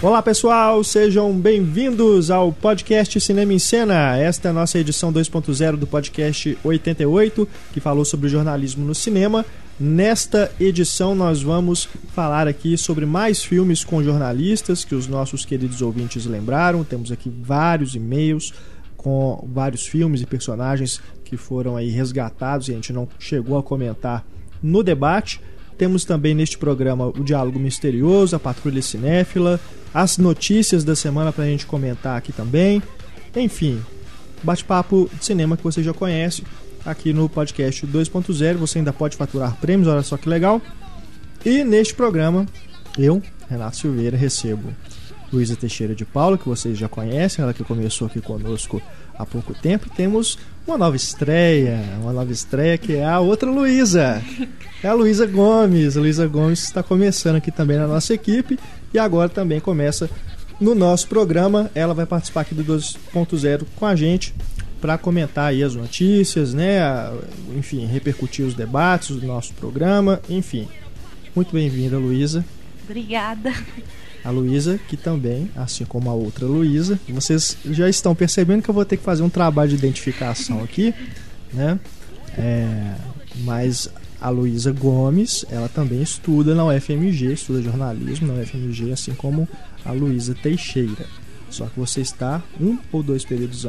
[0.00, 4.16] Olá pessoal, sejam bem-vindos ao podcast Cinema em Cena.
[4.16, 9.44] Esta é a nossa edição 2.0 do podcast 88, que falou sobre jornalismo no cinema.
[9.78, 15.82] Nesta edição nós vamos falar aqui sobre mais filmes com jornalistas que os nossos queridos
[15.82, 16.84] ouvintes lembraram.
[16.84, 18.54] Temos aqui vários e-mails
[18.96, 23.64] com vários filmes e personagens que foram aí resgatados e a gente não chegou a
[23.64, 24.24] comentar
[24.62, 25.40] no debate.
[25.78, 29.60] Temos também neste programa o Diálogo Misterioso, a Patrulha Cinéfila,
[29.94, 32.82] as notícias da semana para a gente comentar aqui também.
[33.34, 33.80] Enfim,
[34.42, 36.42] bate-papo de cinema que você já conhece
[36.84, 38.56] aqui no podcast 2.0.
[38.56, 40.60] Você ainda pode faturar prêmios, olha só que legal.
[41.44, 42.44] E neste programa,
[42.98, 44.74] eu, Renato Silveira, recebo
[45.32, 48.82] Luísa Teixeira de Paula, que vocês já conhecem, ela que começou aqui conosco
[49.18, 49.90] há pouco tempo.
[49.90, 54.22] Temos uma nova estreia, uma nova estreia que é a outra Luísa.
[54.82, 55.96] É a Luísa Gomes.
[55.96, 58.58] A Luísa Gomes está começando aqui também na nossa equipe
[58.94, 60.08] e agora também começa
[60.60, 61.68] no nosso programa.
[61.74, 64.32] Ela vai participar aqui do 2.0 com a gente
[64.80, 66.78] para comentar aí as notícias, né?
[67.56, 70.68] Enfim, repercutir os debates do nosso programa, enfim.
[71.34, 72.44] Muito bem-vinda, Luísa.
[72.84, 73.52] Obrigada.
[74.24, 78.74] A Luísa, que também, assim como a outra Luísa, vocês já estão percebendo que eu
[78.74, 80.94] vou ter que fazer um trabalho de identificação aqui,
[81.52, 81.78] né?
[82.36, 82.94] É,
[83.44, 83.88] mas
[84.20, 89.48] a Luísa Gomes, ela também estuda na UFMG, estuda jornalismo na UFMG, assim como
[89.84, 91.06] a Luísa Teixeira.
[91.50, 93.66] Só que você está um ou dois períodos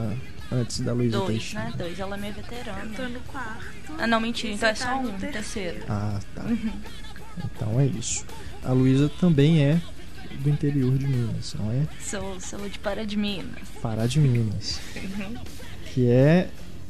[0.52, 1.66] antes da Luísa Teixeira.
[1.66, 1.84] Dois, né?
[1.86, 2.84] Dois, ela é minha veterana.
[2.84, 3.94] Eu tô no quarto.
[3.98, 5.34] Ah, não, mentira, então é só tá um, no terceiro.
[5.34, 5.86] terceiro.
[5.88, 6.44] Ah, tá.
[7.46, 8.26] Então é isso.
[8.64, 9.80] A Luísa também é
[10.40, 11.84] do interior de Minas, não é?
[12.02, 13.68] Sou, sou de Pará de Minas.
[13.82, 14.80] Pará de Minas.
[15.94, 16.48] Que é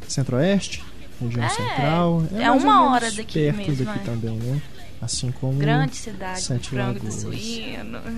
[0.07, 0.83] Centro-Oeste,
[1.21, 2.23] região É, central.
[2.35, 4.03] é ou uma hora daqui perto mesmo, daqui é.
[4.03, 4.61] também, né?
[5.01, 7.21] Assim como Grande cidade, Sete frango do Lagoas.
[7.21, 7.99] suíno.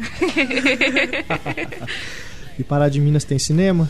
[2.60, 3.90] E Pará de Minas tem cinema?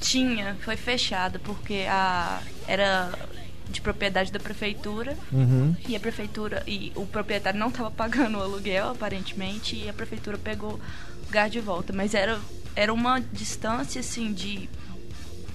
[0.00, 3.12] Tinha, foi fechada porque a era
[3.72, 5.74] de propriedade da prefeitura Uhum.
[5.88, 10.38] e a prefeitura e o proprietário não estava pagando o aluguel aparentemente e a prefeitura
[10.38, 10.80] pegou o
[11.26, 12.38] lugar de volta, mas era
[12.76, 14.68] era uma distância assim de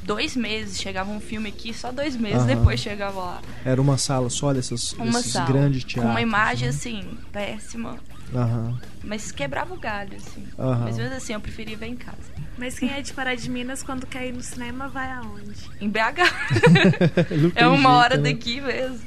[0.03, 2.55] dois meses chegava um filme aqui só dois meses Aham.
[2.55, 6.11] depois chegava lá Era uma sala só dessas, uma desses sala grandes com teatros.
[6.11, 6.69] uma imagem né?
[6.69, 7.97] assim péssima
[8.33, 8.79] Aham.
[9.03, 10.45] mas quebrava o galho assim
[10.83, 13.83] mas mesmo assim eu preferia ver em casa Mas quem é de Pará de Minas,
[13.83, 15.53] quando quer ir no cinema, vai aonde?
[15.79, 17.23] em BH é
[17.53, 18.23] tem uma jeito, hora né?
[18.33, 18.99] daqui mesmo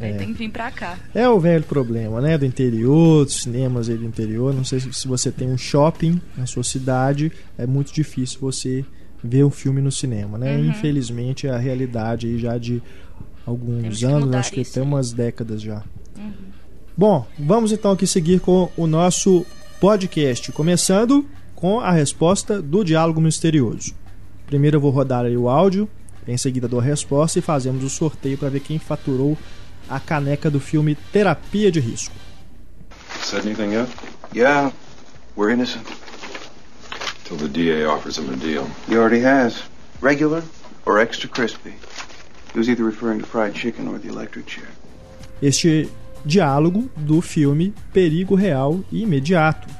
[0.00, 0.16] aí É.
[0.16, 2.36] tem que vir pra cá É o velho problema, né?
[2.38, 4.52] Do interior, dos cinemas aí do interior.
[4.54, 8.84] Não sei se você tem um shopping na sua cidade, é muito difícil você
[9.22, 10.56] ver um filme no cinema, né?
[10.56, 10.70] Uhum.
[10.70, 12.82] Infelizmente é a realidade aí já de
[13.46, 14.86] alguns anos, acho que isso até aí.
[14.86, 15.84] umas décadas já.
[16.18, 16.32] Uhum.
[16.96, 19.44] Bom, vamos então aqui seguir com o nosso
[19.78, 21.26] podcast, começando
[21.60, 23.94] com a resposta do diálogo misterioso.
[24.46, 25.88] Primeiro eu vou rodar aí o áudio,
[26.26, 29.36] em seguida dou a resposta e fazemos o sorteio para ver quem faturou
[29.88, 32.14] a caneca do filme Terapia de Risco.
[33.20, 33.88] Said anything yet?
[34.34, 34.72] Yeah,
[35.36, 35.86] we're innocent.
[37.24, 38.66] Till the DA offers him a deal.
[38.88, 39.62] He already has.
[40.00, 40.42] Regular
[40.86, 41.74] or extra crispy.
[42.52, 44.68] He was either referring to fried chicken or the electric chair.
[45.42, 45.88] Este
[46.24, 49.79] diálogo do filme Perigo Real e Imediato.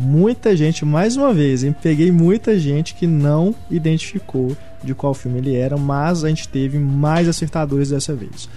[0.00, 1.74] Muita gente, mais uma vez, hein?
[1.82, 6.78] peguei muita gente que não identificou de qual filme ele era, mas a gente teve
[6.78, 8.48] mais acertadores dessa vez.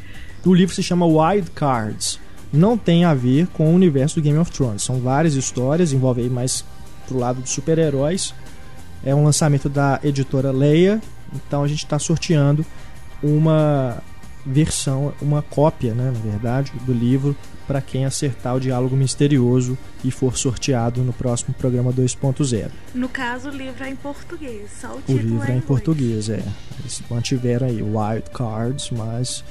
[0.44, 2.18] o livro se chama Wild Cards.
[2.52, 4.82] Não tem a ver com o universo do Game of Thrones.
[4.82, 6.64] São várias histórias, envolve aí mais
[7.06, 8.34] pro lado dos super-heróis.
[9.04, 11.00] É um lançamento da editora Leia.
[11.32, 12.64] Então a gente está sorteando
[13.22, 14.02] uma
[14.46, 17.34] versão, uma cópia, né, na verdade, do livro
[17.66, 22.70] para quem acertar o diálogo misterioso e for sorteado no próximo programa 2.0.
[22.94, 25.64] No caso, o livro é em português, só o O título livro é em inglês.
[25.64, 26.42] português, é.
[26.80, 29.42] Eles mantiveram aí Wild Cards, mas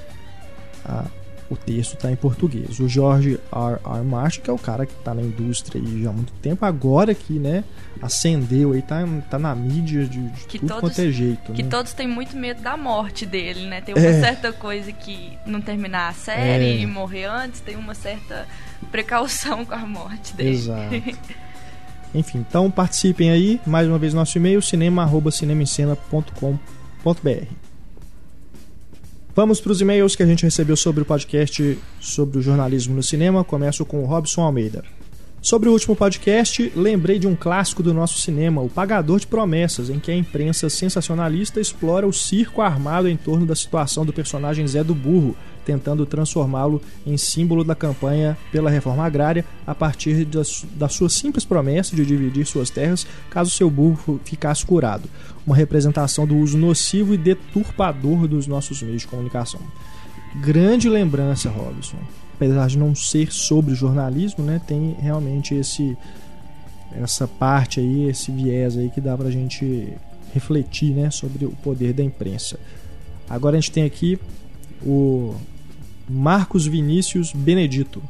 [0.86, 1.06] a-
[1.54, 2.80] o texto está em português.
[2.80, 3.80] O George R.
[3.86, 4.04] R.
[4.04, 7.34] Martin, que é o cara que está na indústria já há muito tempo, agora que,
[7.40, 7.64] né,
[8.02, 11.64] acendeu aí, tá, tá na mídia de, de Que tudo todos- quanto é jeito, Que
[11.64, 11.70] né?
[11.70, 13.82] todos têm muito medo da morte dele, né?
[13.82, 14.22] Tem uma É.
[14.22, 16.78] certa coisa que não terminar a série É.
[16.80, 18.48] e morrer antes, tem uma certa
[18.92, 20.50] precaução com a morte dele.
[20.50, 20.96] Exato.
[22.16, 23.60] Enfim, então participem aí.
[23.66, 27.48] Mais uma vez, nosso e-mail cinema.cinemascena.com.br.
[29.36, 33.02] Vamos para os e-mails que a gente recebeu sobre o podcast sobre o jornalismo no
[33.02, 33.44] cinema.
[33.44, 34.84] Começo com o Robson Almeida.
[35.44, 39.90] Sobre o último podcast, lembrei de um clássico do nosso cinema, O Pagador de Promessas,
[39.90, 44.66] em que a imprensa sensacionalista explora o circo armado em torno da situação do personagem
[44.66, 45.36] Zé do Burro,
[45.66, 51.10] tentando transformá-lo em símbolo da campanha pela reforma agrária a partir da, su- da sua
[51.10, 55.10] simples promessa de dividir suas terras caso seu burro ficasse curado.
[55.46, 59.60] Uma representação do uso nocivo e deturpador dos nossos meios de comunicação.
[60.36, 61.98] Grande lembrança, Robson.
[62.44, 65.98] Apesar de não ser sobre jornalismo, né, tem realmente esse
[67.02, 69.94] essa parte aí, esse viés aí que dá pra gente
[70.34, 72.60] refletir, né, sobre o poder da imprensa.
[73.30, 74.20] Agora a gente tem aqui
[74.86, 75.34] o
[76.08, 78.04] Marcos Vinícius Benedito.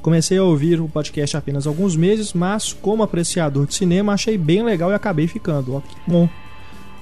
[0.00, 4.62] Comecei a ouvir o podcast apenas alguns meses, mas como apreciador de cinema achei bem
[4.62, 5.74] legal e acabei ficando.
[5.74, 6.28] Ó, que bom.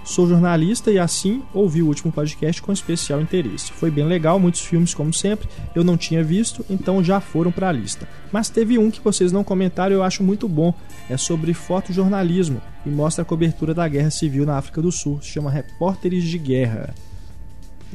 [0.06, 3.73] Sou jornalista e assim ouvi o último podcast com especial interesse.
[3.73, 7.69] Foi bem legal, muitos filmes como sempre, eu não tinha visto, então já foram para
[7.69, 8.08] a lista.
[8.31, 10.73] Mas teve um que vocês não comentaram e eu acho muito bom.
[11.11, 15.20] É sobre fotojornalismo e mostra a cobertura da Guerra Civil na África do Sul.
[15.20, 16.94] Se chama Repórteres de Guerra.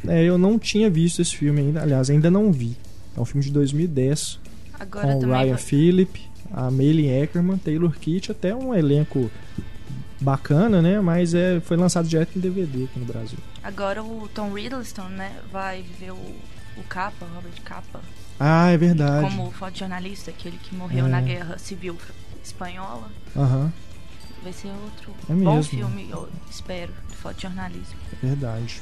[0.06, 2.76] É, eu não tinha visto esse filme ainda, aliás, ainda não vi.
[3.16, 4.38] É um filme de 2010
[4.78, 5.20] Agora com.
[5.22, 6.22] Ryan vai- Phillip,
[6.52, 9.32] a Maylin Eckerman, Taylor Kitsch, até um elenco
[10.22, 11.00] bacana, né?
[11.02, 13.38] Mas é, foi lançado direto em DVD aqui no Brasil.
[13.64, 18.00] Agora o Tom Riddleston, né, vai viver o, o Capa, o Robert Capa,
[18.40, 19.28] Ah, é verdade.
[19.28, 21.10] como fotojornalista, aquele que morreu É.
[21.10, 21.98] na Guerra Civil
[22.44, 23.08] Espanhola.
[23.36, 23.72] Aham,
[24.44, 25.64] Vai ser outro É bom mesmo.
[25.72, 27.96] filme, eu espero, de fotojornalismo.
[28.24, 28.82] é verdade.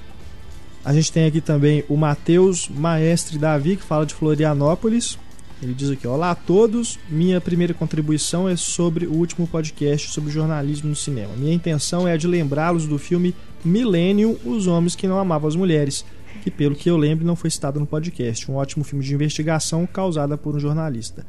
[0.86, 5.18] A gente tem aqui também o Matheus Maestre Davi, que fala de Florianópolis.
[5.62, 10.32] Ele diz aqui: Olá a todos, minha primeira contribuição é sobre o último podcast sobre
[10.32, 11.36] jornalismo no cinema.
[11.36, 15.58] Minha intenção é a de lembrá-los do filme Millennium Os Homens que Não Amavam as
[15.58, 16.06] Mulheres,
[16.42, 18.50] que, pelo que eu lembro, não foi citado no podcast.
[18.50, 21.26] Um ótimo filme de investigação causada por um jornalista.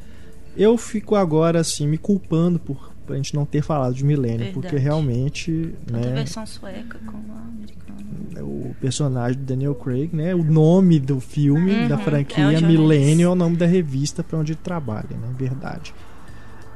[0.56, 4.76] Eu fico agora assim me culpando por a gente não ter falado de Millennium, porque
[4.76, 5.74] realmente.
[5.86, 8.44] Tanto né, versão sueca como americana.
[8.44, 10.34] o personagem do Daniel Craig, né?
[10.34, 12.66] O nome do filme, Uhum, da é franquia o jornalista.
[12.82, 15.28] Millennium é o nome da revista para onde ele trabalha, né?
[15.38, 15.94] Verdade.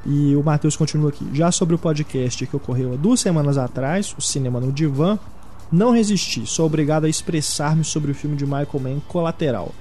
[0.05, 1.25] E o Matheus continua aqui.
[1.33, 5.17] Já sobre o podcast que ocorreu há duas semanas atrás, o Cinema no Divã,
[5.71, 6.45] não resisti.
[6.45, 9.73] Sou obrigado a expressar-me sobre o filme de Michael Mann Colateral.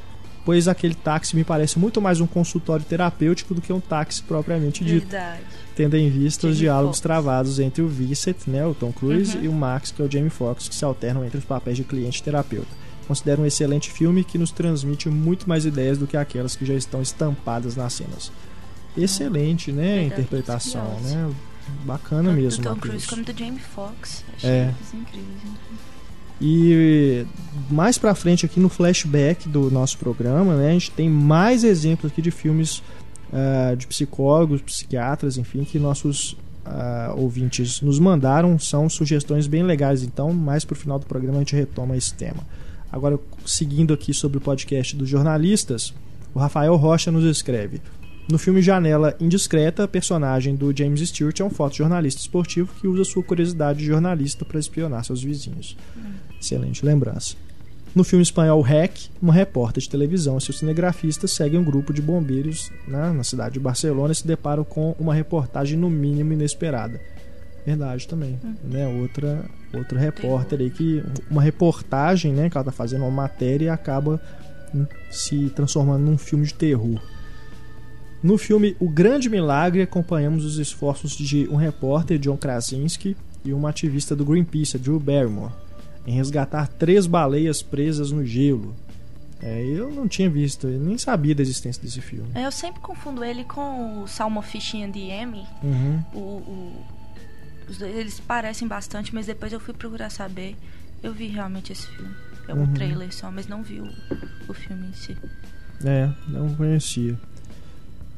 [0.45, 4.85] Pois aquele táxi me parece muito mais um consultório terapêutico do que um táxi propriamente
[4.85, 5.43] dito Verdade.
[5.76, 7.00] Tendo em vista os Jamie diálogos Foxx.
[7.00, 9.45] travados entre o Vincent, né, o Tom Cruise, Uhum.
[9.45, 11.85] e o Max, que é o Jamie Foxx, que se alternam entre os papéis de
[11.85, 12.69] cliente e terapeuta.
[13.09, 16.75] Considero um excelente filme que nos transmite muito mais ideias do que aquelas que já
[16.75, 18.33] estão estampadas nas cenas.
[18.97, 21.31] Excelente, né, a Verdade, interpretação, né?
[21.85, 22.76] Bacana Tanto mesmo, do Tom.
[22.76, 24.25] Cruise como do Jamie Foxx.
[24.37, 24.75] Achei É.
[24.93, 25.54] incríveis.
[26.40, 27.25] E
[27.71, 32.11] mais pra frente aqui no flashback do nosso programa, né, a gente tem mais exemplos
[32.12, 32.83] aqui de filmes
[33.35, 38.57] ah, de psicólogos, psiquiatras, enfim, que nossos ah, ouvintes nos mandaram.
[38.61, 42.47] São sugestões bem legais, então mais pro final do programa a gente retoma esse tema.
[42.93, 45.93] Agora, seguindo aqui sobre o podcast dos jornalistas,
[46.33, 47.83] o Rafael Rocha nos escreve.
[48.31, 53.05] No filme Janela Indiscreta, a personagem do James Stewart é um fotojornalista esportivo que usa
[53.05, 55.76] sua curiosidade de jornalista para espionar seus vizinhos.
[56.41, 57.35] Excelente lembrança.
[57.95, 62.03] No filme espanhol Hack, uma repórter de televisão e seu cinegrafista seguem um grupo de
[62.03, 67.01] bombeiros né, na cidade de Barcelona e se deparam com uma reportagem no mínimo inesperada.
[67.65, 68.37] Verdade também.
[68.65, 68.87] Né?
[69.01, 71.05] Outra, outra repórter aí que.
[71.31, 74.21] Uma reportagem né, que ela está fazendo uma matéria e acaba
[74.75, 77.01] hum, se transformando num filme de terror.
[78.21, 83.69] No filme O Grande Milagre, acompanhamos os esforços de um repórter, John Krasinski, e uma
[83.69, 85.53] ativista do Greenpeace, Drew Barrymore,
[86.07, 88.75] em resgatar três baleias presas no gelo.
[89.43, 92.29] É, eu não tinha visto, eu nem sabia da existência desse filme.
[92.35, 95.45] É, Eu sempre confundo ele com o Salmo Fishing and the Emmy.
[95.63, 96.03] Uhum.
[96.15, 96.87] O, o-
[97.69, 100.57] os dois, eles parecem bastante, mas depois eu fui procurar saber.
[101.03, 102.15] Eu vi realmente esse filme.
[102.49, 102.73] É um Uhum.
[102.75, 103.89] trailer só, mas não vi o,
[104.49, 105.17] o filme em si.
[105.85, 107.19] É, não conhecia.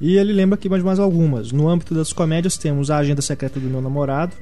[0.00, 1.50] E ele lembra aqui mais mais algumas.
[1.52, 4.36] No âmbito das comédias temos A Agenda Secreta do Meu Namorado.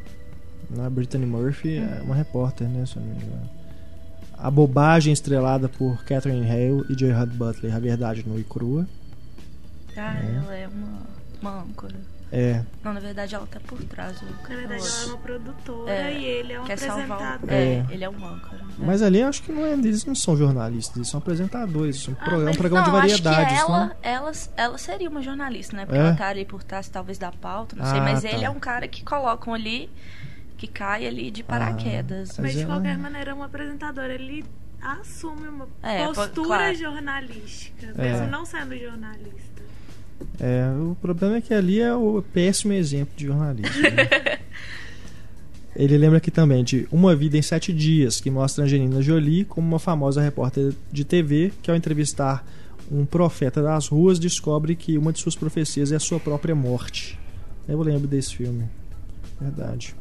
[0.75, 0.89] Né?
[0.91, 2.85] Brittany Murphy é uma repórter, né?
[2.87, 3.51] Se eu não me engano.
[4.37, 7.75] A Bobagem estrelada por Catherine Hale e Gerard Butler.
[7.75, 8.87] A Verdade Nua e Crua.
[9.97, 10.37] Ah, É.
[10.37, 10.99] ela é uma,
[11.41, 11.95] uma âncora.
[12.33, 14.21] É, Não, na verdade ela tá por trás.
[14.21, 17.49] O Na verdade, ela é uma produtora É, e ele é um Quer salvar apresentador.
[17.49, 17.53] o...
[17.53, 17.87] É, É.
[17.91, 18.57] ele é um âncora.
[18.59, 18.75] né?
[18.79, 22.03] mas ali eu acho que não é, eles não são jornalistas, eles são apresentadores.
[22.03, 23.93] São Ah, programa, um programa não, de variedades, acho que ela, né?
[24.03, 25.87] ela, ela seria uma jornalista, né?
[25.87, 26.03] Porque É?
[26.03, 28.01] ela tá ali por trás, talvez, da pauta, não sei.
[28.01, 28.29] Ah, Mas tá.
[28.31, 29.89] ele é um cara que colocam ali,
[30.57, 32.31] que cai ali de paraquedas.
[32.39, 34.05] Mas Mas de qualquer maneira, é um apresentador.
[34.05, 34.45] Ele
[34.81, 36.75] assume uma É, po- postura claro.
[36.77, 38.03] jornalística, É.
[38.13, 39.63] mesmo não sendo jornalista.
[40.41, 43.83] É, o problema é que ali é o péssimo exemplo de jornalismo.
[43.83, 44.39] né?
[45.77, 49.67] Ele lembra aqui também de Uma Vida em Sete Dias, que mostra Angelina Jolie como
[49.67, 52.47] uma famosa repórter de TV que, ao entrevistar
[52.91, 57.19] um profeta das ruas, descobre que uma de suas profecias é a sua própria morte.
[57.67, 58.69] Eu lembro desse filme.
[59.41, 59.97] Verdade.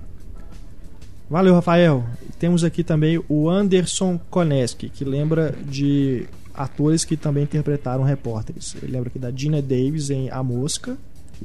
[1.34, 2.06] Valeu, Rafael.
[2.38, 8.76] Temos aqui também o Anderson Koneski, que lembra de atores que também interpretaram repórteres.
[8.76, 10.96] Ele lembra aqui da Gina Davis em A Mosca,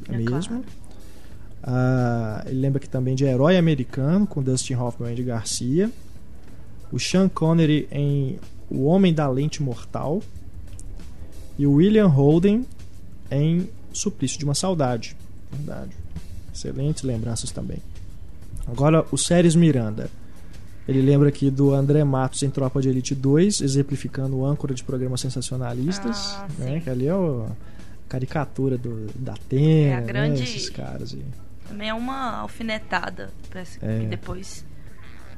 [0.06, 0.62] é É mesmo.
[1.62, 5.90] Ah, ele lembra aqui também de Herói Americano, com Dustin Hoffman e Andy Garcia.
[6.92, 10.22] O Sean Connery em O Homem da Lente Mortal.
[11.58, 12.66] E o William Holden
[13.30, 15.16] em Suplício de uma Saudade.
[15.50, 15.96] Verdade.
[16.52, 17.78] Excelentes lembranças também.
[18.70, 20.10] Agora, o Séries Miranda.
[20.86, 24.82] Ele lembra aqui do André Matos em Tropa de Elite 2, exemplificando o âncora de
[24.82, 26.34] programas sensacionalistas.
[26.38, 30.44] Ah, né, que ali é o- a caricatura do, da Atena, É a grande- né,
[30.48, 31.24] esses caras aí.
[31.68, 33.28] Também é uma alfinetada.
[33.50, 33.98] Parece É.
[34.00, 34.64] que depois,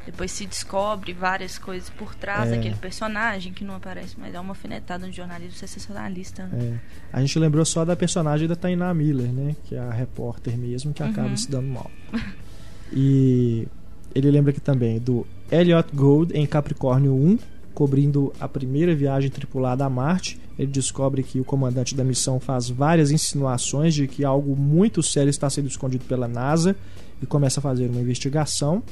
[0.06, 2.54] depois se descobre várias coisas por trás É.
[2.54, 6.46] daquele personagem que não aparece, mas é uma alfinetada no jornalismo sensacionalista.
[6.46, 6.78] né?
[7.12, 7.16] É.
[7.16, 9.56] A gente lembrou só da personagem da Tainá Miller, né?
[9.64, 11.36] Que é a repórter mesmo, que acaba Uhum.
[11.36, 11.90] se dando mal.
[12.92, 13.66] E
[14.14, 17.38] ele lembra aqui também do Elliot Gould em Capricórnio 1,
[17.74, 20.38] cobrindo a primeira viagem tripulada a Marte.
[20.58, 25.30] Ele descobre que o comandante da missão faz várias insinuações de que algo muito sério
[25.30, 26.76] está sendo escondido pela NASA
[27.22, 28.82] e começa a fazer uma investigação.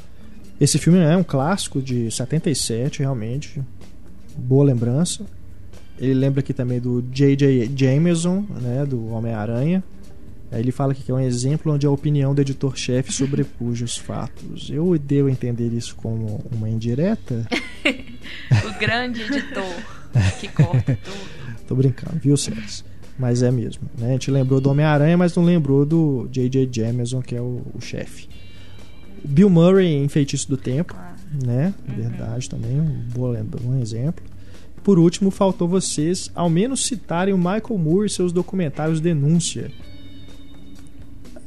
[0.61, 3.63] Esse filme é um clássico de 77, realmente.
[4.37, 5.25] Boa lembrança.
[5.99, 7.71] Ele lembra aqui também do J.J.
[7.77, 9.83] Jameson, né, do Homem-Aranha.
[10.51, 14.71] Aí ele fala que é um exemplo onde a opinião do editor-chefe sobrepuja os fatos.
[14.71, 17.47] Eu devo entender isso como uma indireta?
[18.67, 19.65] O grande editor
[20.39, 21.65] que corta tudo.
[21.67, 22.85] Tô brincando, viu, Sérgio?
[23.19, 23.89] Mas é mesmo.
[23.99, 24.09] Né?
[24.09, 26.69] A gente lembrou do Homem-Aranha, mas não lembrou do J.J.
[26.71, 28.29] Jameson, que é o, o chefe.
[29.25, 31.15] Bill Murray em Feitiço do Tempo, Ah,
[31.45, 31.75] né?
[31.87, 34.25] Verdade também, um, lembra, um exemplo.
[34.85, 39.71] Por último, faltou vocês ao menos citarem o Michael Moore e seus documentários Denúncia.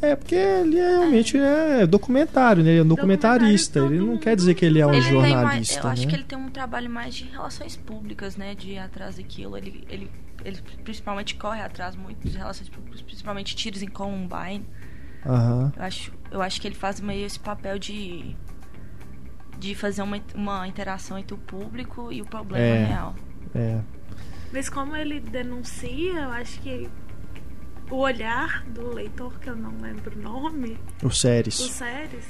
[0.01, 2.71] É, porque ele é, realmente é documentário, né?
[2.71, 3.79] Ele é um documentarista.
[3.79, 6.09] Ele não quer dizer que ele é um ele tem mais, jornalista, eu acho né?
[6.09, 8.55] que ele tem um trabalho mais de relações públicas, né?
[8.55, 9.55] De ir atrás daquilo.
[9.55, 10.09] Ele, ele,
[10.43, 14.65] ele principalmente corre atrás muito de relações públicas, principalmente tiros em Columbine.
[15.23, 15.71] Aham.
[15.77, 18.35] Eu acho, eu acho que ele faz meio esse papel de
[19.59, 22.85] de fazer uma, uma interação entre o público e o problema É.
[22.85, 23.15] real.
[23.53, 23.79] É.
[24.51, 26.89] Mas como ele denuncia, eu acho que
[27.91, 31.55] o olhar do leitor, que eu não lembro o nome, O os Séries.
[31.55, 32.25] séries,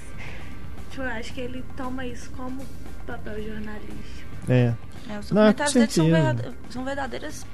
[0.89, 2.61] tipo, eu acho que ele toma isso como
[3.05, 4.29] papel jornalístico.
[4.49, 4.73] É.
[5.09, 7.45] É, os Não, documentários com dele são, verdade- são verdadeiras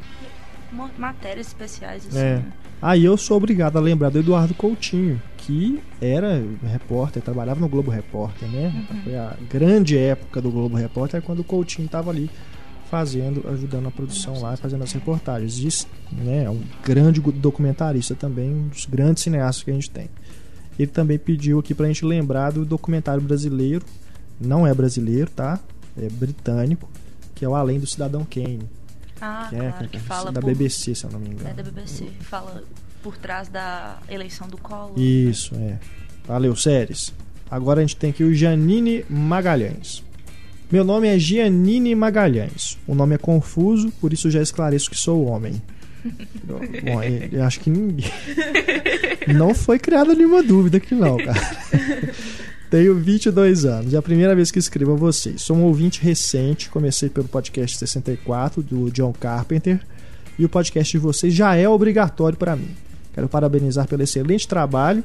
[0.97, 2.17] matérias especiais, assim.
[2.19, 2.35] É.
[2.37, 2.45] né?
[2.81, 7.89] Aí eu sou obrigado a lembrar do Eduardo Coutinho, que era repórter, trabalhava no Globo
[7.89, 8.85] Repórter, né?
[8.91, 9.01] Uhum.
[9.03, 12.29] Foi a grande época do Globo Repórter quando o Coutinho estava ali
[12.89, 15.57] fazendo, ajudando a produção lá, fazendo as reportagens.
[15.57, 20.09] Isso, né, é um grande documentarista também, um dos grandes cineastas que a gente tem.
[20.77, 23.83] Ele também pediu aqui pra gente lembrar do documentário brasileiro,
[24.39, 25.59] não é brasileiro, tá?
[25.99, 26.87] É britânico,
[27.33, 28.69] que é o Além do Cidadão Kane,
[29.19, 31.49] Ah, que é claro, que fala da por, BBC, se eu não me engano.
[31.49, 32.05] É da BBC.
[32.21, 32.63] Fala
[33.01, 34.99] por trás da eleição do Collor.
[34.99, 35.79] Isso, é.
[36.27, 37.13] Valeu, séries.
[37.49, 40.03] Agora a gente tem aqui o Janine Magalhães.
[40.69, 42.77] Meu nome é Giannine Magalhães.
[42.85, 45.61] O nome é confuso, por isso já esclareço que sou homem.
[46.43, 46.59] Bom,
[47.03, 48.11] eu, eu acho que ninguém.
[49.35, 51.39] Não foi criada nenhuma dúvida aqui, não, cara.
[52.69, 53.93] Tenho 22 anos.
[53.93, 55.41] É a primeira vez que escrevo a vocês.
[55.41, 56.69] Sou um ouvinte recente.
[56.69, 59.79] Comecei pelo podcast 64 do John Carpenter.
[60.37, 62.75] E o podcast de vocês já é obrigatório para mim.
[63.13, 65.01] Quero parabenizar pelo excelente trabalho.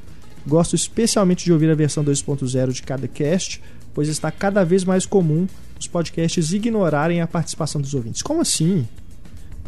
[0.46, 3.62] Gosto especialmente de ouvir a versão 2.0 de cada cast,
[3.94, 5.46] pois está cada vez mais comum
[5.78, 8.22] os podcasts ignorarem a participação dos ouvintes.
[8.22, 8.86] Como assim?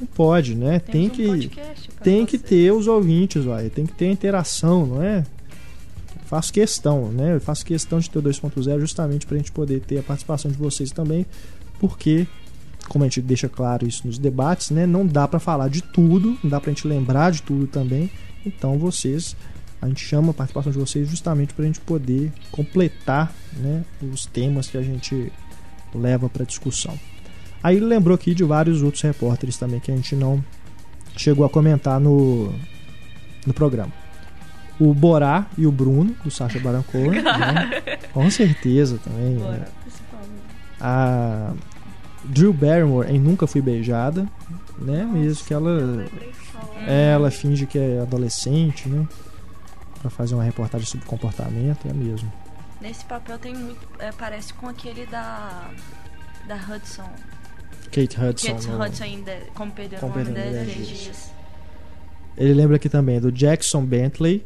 [0.00, 0.78] Não pode, né?
[0.78, 2.44] Tem um que pra tem que você.
[2.44, 3.70] ter os ouvintes, vai.
[3.70, 5.24] tem que ter interação, não é?
[6.26, 7.36] Faço questão, né?
[7.36, 10.50] Eu faço questão de ter o 2.0 justamente para a gente poder ter a participação
[10.50, 11.26] de vocês também,
[11.78, 12.26] porque,
[12.88, 14.86] como a gente deixa claro isso nos debates, né?
[14.86, 18.10] Não dá para falar de tudo, não dá para a gente lembrar de tudo também.
[18.44, 19.36] Então, vocês,
[19.84, 23.84] a gente chama a participação de vocês justamente para a gente poder completar, né?
[24.00, 25.30] Os temas que a gente
[25.94, 26.98] leva para discussão.
[27.62, 30.42] Aí ele lembrou aqui de vários outros repórteres também que a gente não
[31.14, 32.50] chegou a comentar no,
[33.46, 33.92] no programa.
[34.80, 37.98] O Borá e o Bruno, do Sacha Baron Cohen, né?
[38.10, 39.36] com certeza também.
[39.36, 39.66] Bora, né?
[40.80, 41.52] A
[42.24, 44.26] Drew Barrymore em Nunca Fui Beijada,
[44.78, 45.04] né?
[45.04, 46.06] Mesmo que ela,
[46.86, 49.06] ela finge que é adolescente, né?
[50.04, 52.30] Pra fazer uma reportagem sobre comportamento, é mesmo.
[52.78, 53.80] Nesse papel tem muito.
[53.98, 55.70] é, parece com aquele da.
[56.46, 57.08] Da Hudson.
[57.90, 58.52] Kate Hudson.
[58.52, 59.32] Kate no- Hudson ainda.
[59.54, 61.30] Como perder o Como nome dela 10 10 dias.
[62.36, 64.44] Ele lembra aqui também do Jackson Bentley,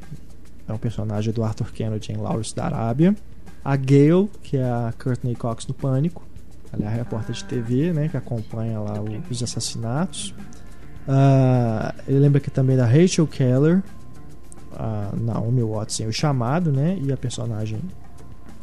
[0.68, 3.16] é um personagem do Arthur Kennedy em Lawrence da Arábia.
[3.64, 6.22] A Gail, que é a Courtney Cox no Pânico.
[6.72, 10.32] Ela é a repórter de TV, né, que acompanha lá o- os assassinatos.
[11.08, 13.82] Ah, ele lembra aqui também da Rachel Keller,
[14.78, 17.80] a Naomi Watts em O Chamado, né, e a personagem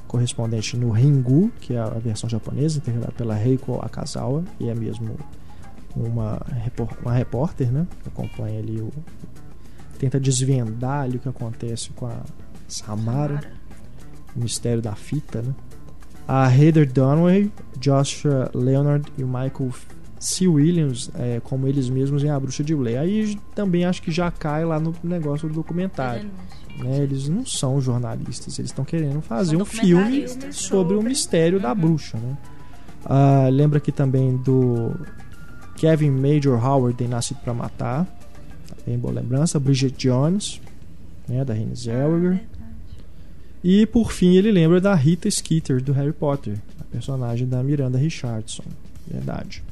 [0.07, 5.17] correspondente no Ringu, que é a versão japonesa, interpretada pela Reiko Akazawa, e é mesmo
[5.95, 6.41] uma,
[7.03, 7.87] uma repórter, né?
[8.01, 8.91] Que acompanha ali o.
[9.99, 12.21] Tenta desvendar ali o que acontece com a
[12.67, 13.41] Samara,
[14.35, 15.53] o mistério da fita, né?
[16.27, 19.71] A Heather Dunaway, Joshua Leonard e o Michael
[20.25, 20.47] C.
[20.47, 22.99] Williams, é, como eles mesmos em A Bruxa de Blair.
[22.99, 26.29] Aí também acho que já cai lá no negócio do documentário.
[26.79, 26.97] Né?
[26.99, 31.79] Eles não são jornalistas, eles estão querendo fazer um filme sobre o mistério da Uhum.
[31.79, 32.37] bruxa, né?
[33.05, 34.91] Ah, lembra aqui também do
[35.77, 38.07] Kevin Major Howard em Nascido para Matar,
[38.85, 39.59] bem boa lembrança.
[39.59, 40.59] Bridget Jones,
[41.27, 42.43] né, da Renée Zellweger.
[43.63, 47.97] E por fim ele lembra da Rita Skeeter do Harry Potter, a personagem da Miranda
[47.97, 48.63] Richardson,
[49.07, 49.63] verdade.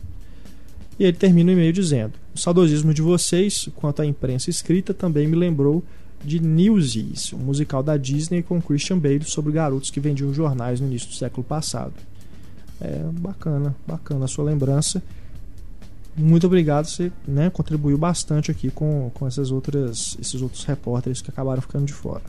[0.99, 5.27] E ele termina o e-mail dizendo: O saudosismo de vocês quanto à imprensa escrita também
[5.27, 5.84] me lembrou
[6.23, 10.88] de Newsies, um musical da Disney com Christian Bale sobre garotos que vendiam jornais no
[10.88, 11.93] início do século passado.
[12.79, 15.03] É bacana, bacana a sua lembrança.
[16.15, 21.29] Muito obrigado, você né, contribuiu bastante aqui com, com essas outras, esses outros repórteres que
[21.29, 22.21] acabaram ficando de fora.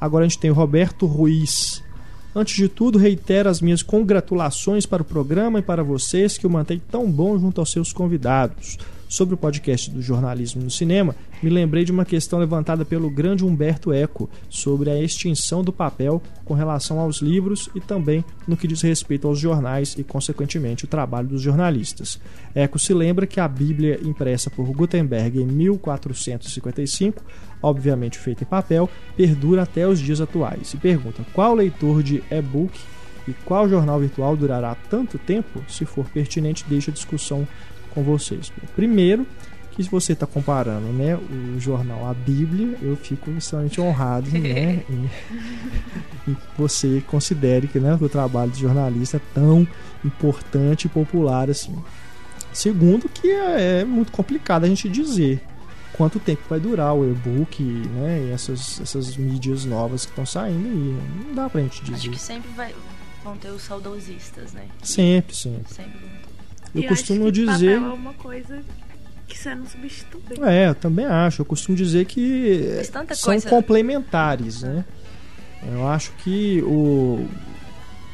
[0.00, 1.82] Agora a gente tem o Roberto Ruiz.
[2.34, 6.50] Antes de tudo, reitero as minhas congratulações para o programa e para vocês que o
[6.50, 8.78] mantém tão bom junto aos seus convidados.
[9.08, 13.42] Sobre o podcast do jornalismo no cinema, me lembrei de uma questão levantada pelo grande
[13.42, 18.68] Humberto Eco sobre a extinção do papel com relação aos livros e também no que
[18.68, 22.20] diz respeito aos jornais e, consequentemente, o trabalho dos jornalistas.
[22.54, 27.24] Eco se lembra que a Bíblia impressa por Gutenberg em 1455,
[27.62, 30.74] obviamente feita em papel, perdura até os dias atuais.
[30.74, 32.78] E pergunta: qual leitor de e-book
[33.26, 35.64] e qual jornal virtual durará tanto tempo?
[35.66, 37.48] Se for pertinente, deixa a discussão
[37.98, 38.52] com vocês.
[38.76, 39.26] Primeiro,
[39.72, 44.82] que se você está comparando né, o jornal à Bíblia, eu fico extremamente honrado né,
[44.88, 45.10] em,
[46.30, 49.66] em que você considere que né, o trabalho de jornalista é tão
[50.04, 51.76] importante e popular assim.
[52.52, 55.40] Segundo, que é, é muito complicado a gente dizer
[55.92, 60.66] quanto tempo vai durar o e-book né, e essas, essas mídias novas que estão saindo
[60.68, 60.98] aí.
[61.26, 62.10] Não dá pra gente Acho dizer.
[62.10, 62.74] que sempre vai,
[63.22, 64.66] vão ter os saudosistas, né?
[64.80, 65.74] Que Sempre, sempre.
[65.74, 66.17] Sempre
[66.82, 67.78] Eu costumo dizer.
[67.80, 68.60] Papel é uma coisa
[69.26, 70.20] que você não substitui.
[70.42, 71.42] É, eu também acho.
[71.42, 72.80] Eu costumo dizer que
[73.14, 74.84] são coisa- complementares, né?
[75.72, 77.26] Eu acho que o,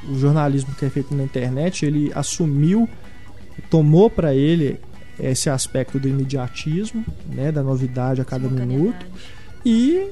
[0.08, 2.88] o jornalismo que é feito na internet, ele assumiu,
[3.70, 4.80] tomou para ele
[5.20, 9.06] esse aspecto do imediatismo, né, da novidade a cada minuto,
[9.64, 10.10] e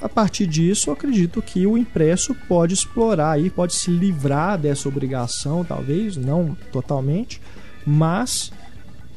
[0.00, 4.88] a partir disso, eu acredito que o impresso pode explorar aí, pode se livrar dessa
[4.88, 7.40] obrigação, talvez, não totalmente,
[7.86, 8.52] mas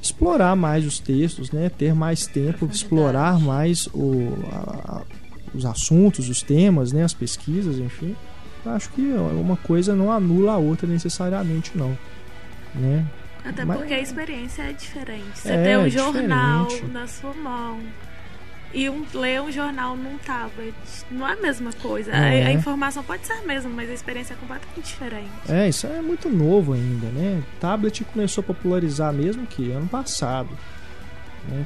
[0.01, 1.69] explorar mais os textos, né?
[1.69, 5.01] ter mais tempo, explorar mais o, a- a-
[5.53, 7.03] os assuntos, os temas, né?
[7.03, 8.15] as pesquisas, enfim.
[8.65, 11.97] Eu acho que uma coisa não anula a outra necessariamente, não.
[12.75, 13.05] Né?
[13.45, 15.23] Até Mas- porque a experiência é diferente.
[15.35, 16.91] Você É, ter um é jornal diferente.
[16.93, 17.79] na sua mão
[18.73, 20.73] e um, ler um jornal num tablet
[21.11, 22.11] não é a mesma coisa.
[22.11, 22.43] É.
[22.43, 25.29] A, a informação pode ser a mesma, mas a experiência é completamente diferente.
[25.47, 27.43] É, isso é muito novo ainda, né?
[27.59, 30.49] Tablet começou a popularizar mesmo que ano passado.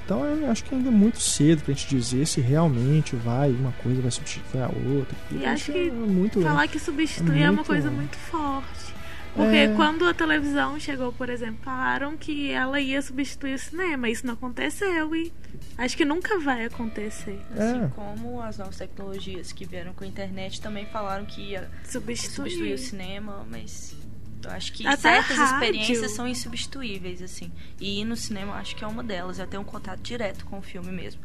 [0.04, 3.72] Então eu acho que ainda é muito cedo pra gente dizer se realmente vai, uma
[3.84, 5.16] coisa vai substituir a outra.
[5.32, 8.97] E acho é muito Falar que substituir é, uma muito- coisa muito forte.
[9.38, 9.74] Porque É.
[9.76, 14.10] quando a televisão chegou, por exemplo, falaram que ela ia substituir o cinema.
[14.10, 15.32] Isso não aconteceu e
[15.78, 17.40] acho que nunca vai acontecer.
[17.52, 17.88] Assim É.
[17.96, 22.50] como as novas tecnologias que vieram com a internet também falaram que ia Substituir.
[22.52, 23.96] substituir o cinema, mas
[24.44, 25.54] eu acho que Até certas rádio.
[25.54, 27.52] experiências são insubstituíveis, assim.
[27.80, 29.38] E ir no cinema acho que é uma delas.
[29.40, 31.22] Eu tenho um contato direto com o filme mesmo.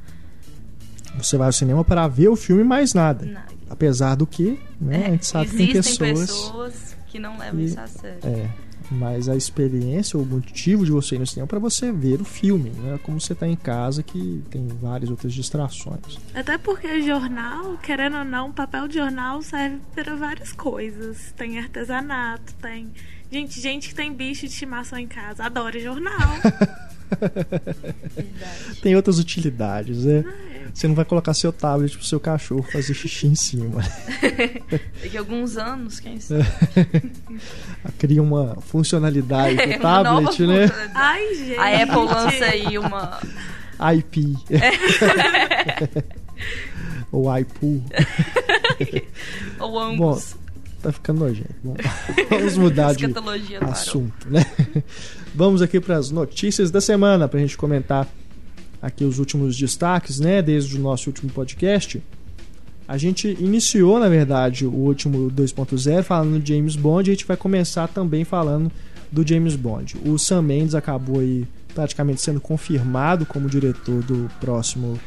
[1.16, 3.24] Você vai ao cinema para ver o filme mais nada.
[3.26, 6.30] Na- Apesar do que, né, a gente sabe que tem Existem pessoas.
[6.30, 8.18] pessoas que não levam que- isso a sério.
[8.24, 8.48] É,
[8.90, 12.24] mas a experiência, o motivo de você ir no cinema é para você ver o
[12.24, 16.18] filme, não é como você tá em casa que tem várias outras distrações.
[16.34, 21.32] Até porque jornal, querendo ou não, papel de jornal serve para várias coisas.
[21.36, 22.88] Tem artesanato, tem.
[23.30, 26.18] Gente, gente que tem bicho de estimação em casa adora jornal.
[28.82, 30.24] Tem outras utilidades, né?
[30.50, 30.51] É.
[30.72, 33.82] Você não vai colocar seu tablet pro seu cachorro fazer xixi em cima.
[35.02, 36.46] Daqui a alguns anos, quem sabe?
[37.98, 40.90] Cria uma funcionalidade É, nova tablet, né?
[40.94, 41.58] Ai, gente.
[41.58, 43.20] A Apple lança aí uma.
[43.94, 44.34] IP.
[47.10, 47.82] Ou iPool.
[49.58, 50.36] Ou ambos.
[50.82, 51.54] Tá ficando nojento.
[51.62, 51.76] Bom,
[52.28, 53.06] vamos mudar de
[53.60, 54.44] assunto, né?
[55.32, 58.08] Vamos aqui para as notícias da semana para a gente comentar
[58.82, 60.42] aqui os últimos destaques, né?
[60.42, 62.02] Desde o nosso último podcast.
[62.88, 67.26] A gente iniciou, na verdade, o último 2.0 falando de James Bond e a gente
[67.26, 68.70] vai começar também falando
[69.10, 69.96] do James Bond.
[70.04, 74.98] O Sam Mendes acabou aí praticamente sendo confirmado como diretor do próximo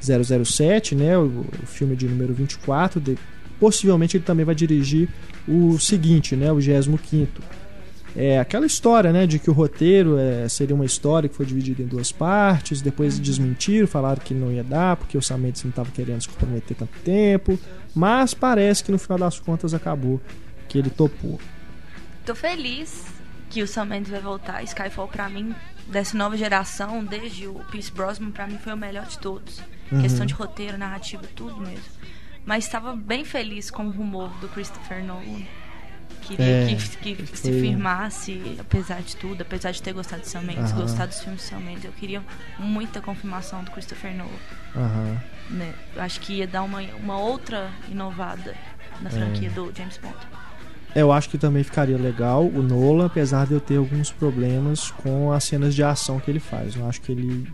[0.00, 1.16] 007, né?
[1.18, 3.00] O, o filme de número 24.
[3.00, 3.18] De,
[3.60, 5.08] possivelmente ele também vai dirigir
[5.46, 6.50] o seguinte, né?
[6.50, 6.98] O 25
[8.16, 11.82] é aquela história, né, de que o roteiro é, seria uma história que foi dividida
[11.82, 15.70] em duas partes, depois desmentiram, falaram que não ia dar porque o Sam Mendes não
[15.70, 17.58] estava querendo se comprometer tanto tempo,
[17.94, 20.20] mas parece que no final das contas acabou
[20.68, 21.40] que ele topou.
[22.24, 23.06] Tô feliz
[23.48, 24.62] que o Sam Mendes vai voltar.
[24.62, 25.54] Skyfall, pra mim,
[25.88, 29.60] dessa nova geração, desde o Pierce Brosnan, pra mim foi o melhor de todos.
[29.90, 30.00] Uhum.
[30.00, 31.84] Questão de roteiro, narrativa, tudo mesmo.
[32.44, 35.42] Mas estava bem feliz com o rumor do Christopher Nolan.
[36.36, 40.42] Queria É, que, que se firmasse, apesar de tudo, apesar de ter gostado de Sam
[40.42, 40.82] Mendes, Aham.
[40.82, 42.22] gostar dos filmes de Sam Mendes, eu queria
[42.58, 44.30] muita confirmação do Christopher Nolan.
[44.76, 45.20] Aham.
[45.50, 45.74] Né?
[45.96, 48.54] Eu acho que ia dar uma, uma outra inovada
[49.00, 50.14] na franquia do James Bond.
[50.94, 55.32] Eu acho que também ficaria legal o Nolan, apesar de eu ter alguns problemas com
[55.32, 56.76] as cenas de ação que ele faz.
[56.76, 57.52] Eu acho que ele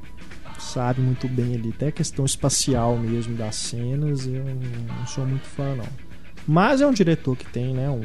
[0.58, 5.46] sabe muito bem ali, até a questão espacial mesmo das cenas, eu não sou muito
[5.46, 5.88] fã não.
[6.46, 8.04] Mas é um diretor que tem, né, um,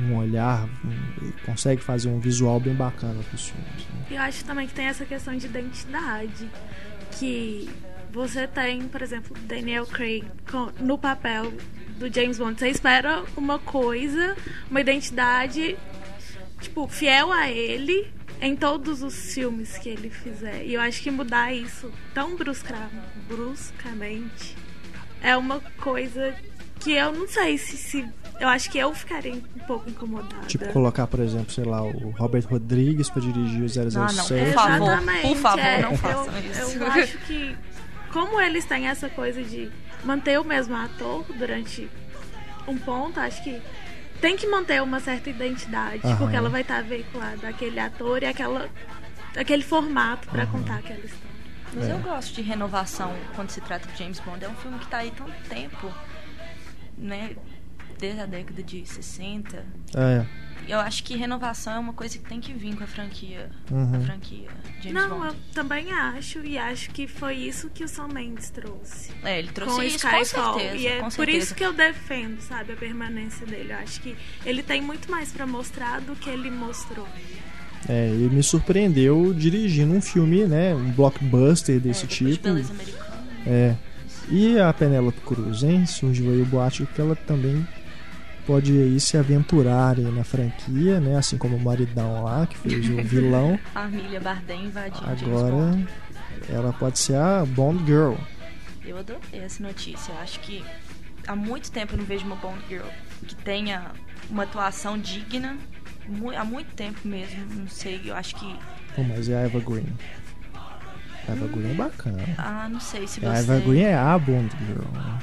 [0.00, 3.86] um olhar, um- consegue fazer um visual bem bacana pros filmes.
[3.88, 4.06] né?
[4.10, 6.48] Eu acho também que tem essa questão de identidade.
[7.12, 7.68] Que
[8.12, 10.24] você tem, por exemplo, Daniel Craig
[10.80, 11.52] no papel
[11.98, 12.58] do James Bond.
[12.58, 14.36] Você espera uma coisa,
[14.70, 15.76] uma identidade,
[16.60, 18.06] tipo, fiel a ele
[18.40, 20.64] em todos os filmes que ele fizer.
[20.64, 22.88] E eu acho que mudar isso tão brusca,
[23.28, 24.56] bruscamente
[25.22, 26.34] é uma coisa
[26.78, 28.08] que eu não sei se, se.
[28.40, 30.46] Eu acho que eu ficaria um pouco incomodada.
[30.46, 33.96] Tipo, colocar, por exemplo, sei lá, o Robert Rodrigues pra dirigir o 007.
[33.96, 35.82] Ah, não, por favor, Exatamente, por favor, é.
[35.82, 36.78] não façam eu, isso.
[36.78, 37.56] Eu acho que,
[38.12, 39.70] como eles têm essa coisa de
[40.04, 41.88] manter o mesmo ator durante
[42.66, 43.60] um ponto, acho que
[44.22, 46.16] tem que manter uma certa identidade, Aham.
[46.16, 48.68] porque ela vai estar veiculada aquele ator e aquela,
[49.36, 51.30] aquele formato pra contar aquela história.
[51.74, 51.92] Mas É.
[51.92, 54.44] eu gosto de renovação quando se trata de James Bond.
[54.44, 55.92] É um filme que tá aí tanto tempo,
[56.98, 57.36] né?
[58.00, 59.64] Desde a década de 60.
[59.94, 60.24] É.
[60.68, 63.50] Eu acho que renovação é uma coisa que tem que vir com a franquia.
[63.70, 63.96] Uhum.
[63.96, 64.48] A franquia
[64.80, 65.26] James Não, Bond.
[65.26, 69.10] eu também acho, e acho que foi isso que o Sam Mendes trouxe.
[69.24, 70.54] É, ele trouxe com isso com Skyfall.
[70.60, 70.76] certeza.
[70.76, 71.38] e é com por certeza.
[71.38, 73.72] isso que eu defendo, sabe, a permanência dele.
[73.72, 77.08] Eu acho que ele tem muito mais pra mostrar do que ele mostrou.
[77.88, 82.48] É, ele me surpreendeu dirigindo um filme, né, um blockbuster desse é, depois de tipo.
[82.48, 83.24] Americana.
[83.46, 83.74] É.
[84.28, 85.84] E a Penélope Cruz, hein?
[85.86, 87.66] Surgiu aí o boato que ela também
[88.50, 91.16] pode aí se aventurar aí na franquia, né?
[91.16, 93.56] Assim como o maridão lá, que fez o vilão.
[93.72, 95.86] Família Bardem invadindo James Agora
[96.48, 98.14] ela pode ser a Bond Girl.
[98.84, 100.10] Eu adorei essa notícia.
[100.10, 100.64] Eu acho que
[101.28, 102.88] há muito tempo eu não vejo uma Bond Girl
[103.24, 103.92] que tenha
[104.28, 105.56] uma atuação digna
[106.36, 108.56] há muito tempo mesmo, não sei, eu acho que.
[108.96, 109.86] Pô, mas é a Eva Green.
[111.28, 112.24] A Eva Green é bacana.
[112.36, 113.42] Ah, não sei se A você.
[113.42, 114.90] Eva Green é a Bond Girl.
[114.92, 115.18] né?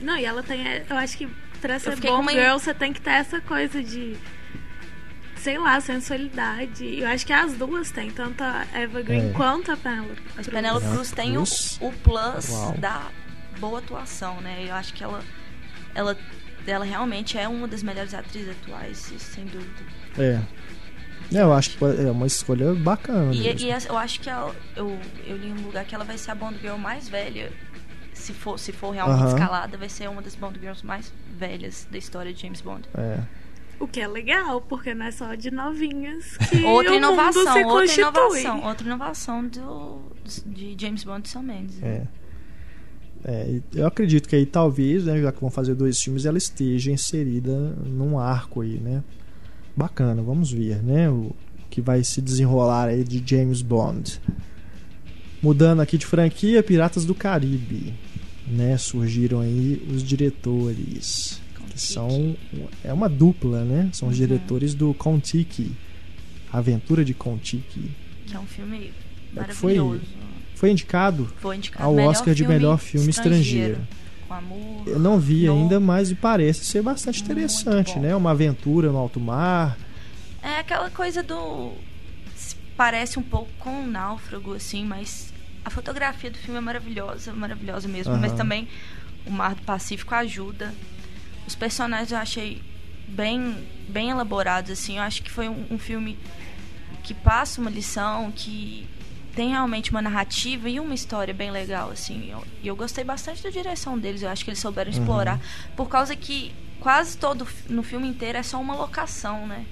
[0.00, 0.64] Não, e ela tem.
[0.88, 1.28] Eu acho que
[1.68, 4.16] pra ser fiquei bom uma- girl, você tem que ter essa coisa de.
[5.36, 7.00] Sei lá, sensualidade.
[7.00, 9.32] Eu acho que as duas têm, tanto a Eva Green É.
[9.32, 10.14] quanto a Penelope.
[10.22, 10.46] Cruz.
[10.48, 11.42] Penelope Penelope Cruz tem o,
[11.86, 12.72] o plus Uau.
[12.78, 13.08] da
[13.60, 14.64] boa atuação, né?
[14.66, 15.22] Eu acho que ela,
[15.94, 16.16] ela,
[16.66, 19.82] ela realmente é uma das melhores atrizes atuais, sem dúvida.
[20.18, 20.40] É.
[21.36, 23.34] É, eu acho que é uma escolha bacana.
[23.34, 26.16] E, e eu acho que ela, eu, eu li em um lugar que ela vai
[26.16, 27.52] ser a Bond Girl mais velha.
[28.14, 29.28] Se for, se for realmente Aham.
[29.28, 31.12] escalada, vai ser uma das Bond Girls mais
[31.48, 32.82] velhas da história de James Bond.
[32.94, 33.20] É.
[33.80, 37.52] O que é legal, porque não é só de novinhas que Outra o inovação, mundo
[37.52, 38.02] se outra constitui.
[38.40, 40.00] inovação, outra inovação do,
[40.46, 41.76] de James Bond e Sam Mendes.
[41.80, 42.06] né?
[42.10, 42.24] É.
[43.26, 46.92] É, eu acredito que aí talvez, né, já que vão fazer dois filmes, ela esteja
[46.92, 49.02] inserida num arco aí, né?
[49.74, 51.08] Bacana, vamos ver, né?
[51.10, 51.34] O
[51.70, 54.20] que vai se desenrolar aí de James Bond.
[55.42, 57.94] Mudando aqui de franquia, Piratas do Caribe,
[58.46, 58.76] né?
[58.78, 62.36] Surgiram aí os diretores, que são
[62.82, 63.88] é uma dupla, né?
[63.92, 64.26] São os Uhum.
[64.26, 65.72] diretores do Kon-Tiki,
[66.52, 67.90] Aventura de Kon-Tiki.
[68.26, 68.92] Que é um filme
[69.36, 70.02] É que foi- maravilhoso.
[70.54, 73.78] Foi indicado Foi indicado ao Oscar de melhor filme estrangeiro.
[74.28, 74.82] Com amor.
[74.86, 78.14] Eu não vi No- ainda, mas parece ser bastante interessante, né?
[78.14, 79.76] Uma aventura no alto mar.
[80.42, 81.72] É aquela coisa do.
[82.76, 85.32] Parece um pouco com um náufrago, assim, mas
[85.64, 88.12] a fotografia do filme é maravilhosa, maravilhosa mesmo.
[88.12, 88.20] Aham.
[88.20, 88.68] Mas também
[89.26, 90.74] o Mar do Pacífico ajuda.
[91.46, 92.62] Os personagens eu achei
[93.08, 94.96] bem, bem elaborados, assim.
[94.98, 96.18] Eu acho que foi um, um filme
[97.02, 98.88] que passa uma lição, que
[99.34, 102.30] tem realmente uma narrativa e uma história bem legal, assim.
[102.30, 104.22] Eu- E eu, gostei bastante da direção deles.
[104.22, 104.98] Eu acho que eles souberam Uhum.
[104.98, 105.40] explorar.
[105.76, 109.64] Por causa que quase todo no filme inteiro é só uma locação, né?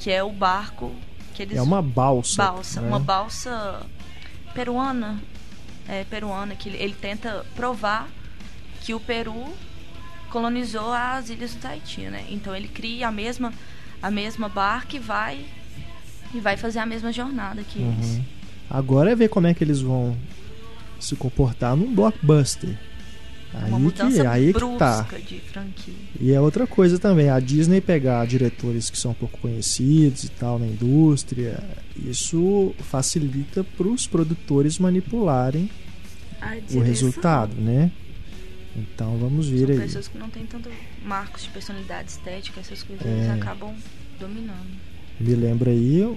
[0.00, 0.94] Que é o barco
[1.34, 2.36] que eles É uma balsa.
[2.42, 2.88] balsa, né?
[2.88, 3.86] uma balsa
[4.54, 5.20] peruana,
[5.88, 8.08] é, peruana que ele, ele tenta provar
[8.80, 9.54] que o Peru
[10.30, 12.26] colonizou as ilhas do Tahiti, né?
[12.28, 13.52] Então ele cria a mesma
[14.00, 15.44] a mesma barca e vai
[16.32, 18.16] e vai fazer a mesma jornada que eles.
[18.16, 18.24] Uhum.
[18.70, 20.16] Agora é ver como é que eles vão
[21.00, 22.78] se comportar num blockbuster.
[23.54, 25.06] Uma Aí mudança que, aí que brusca tá.
[25.26, 25.94] de franquia.
[26.20, 30.58] E é outra coisa também, a Disney pegar diretores que são pouco conhecidos e tal
[30.58, 31.58] na indústria,
[31.96, 35.70] isso facilita para os produtores manipularem
[36.74, 37.90] o resultado, né?
[38.76, 39.80] Então vamos ver São aí.
[39.80, 40.70] pessoas que não têm tanto
[41.04, 43.30] marcos de personalidade estética, essas coisas É.
[43.32, 43.74] acabam
[44.20, 44.68] dominando.
[45.18, 46.16] Me lembra aí,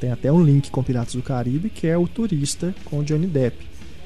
[0.00, 3.58] tem até um link com Piratas do Caribe, que é o Turista com Johnny Depp.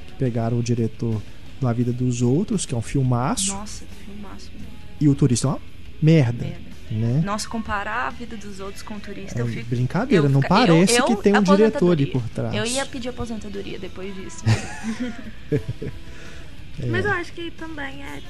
[0.08, 1.22] Que pegaram o diretor
[1.60, 4.66] do A Vida dos Outros, que é um filmaço, Nossa, filmaço mesmo.
[5.00, 5.60] e o Turista é uma
[6.02, 6.60] merda, Merda.
[6.90, 7.22] né?
[7.24, 9.68] Nossa, comparar a vida dos outros com o turista, É eu fico.
[9.68, 12.54] brincadeira, eu não fica- parece eu- eu- que tem um diretor ali por trás.
[12.54, 14.42] Eu ia pedir aposentadoria depois disso.
[16.82, 16.86] É.
[16.86, 18.22] Mas eu acho que também é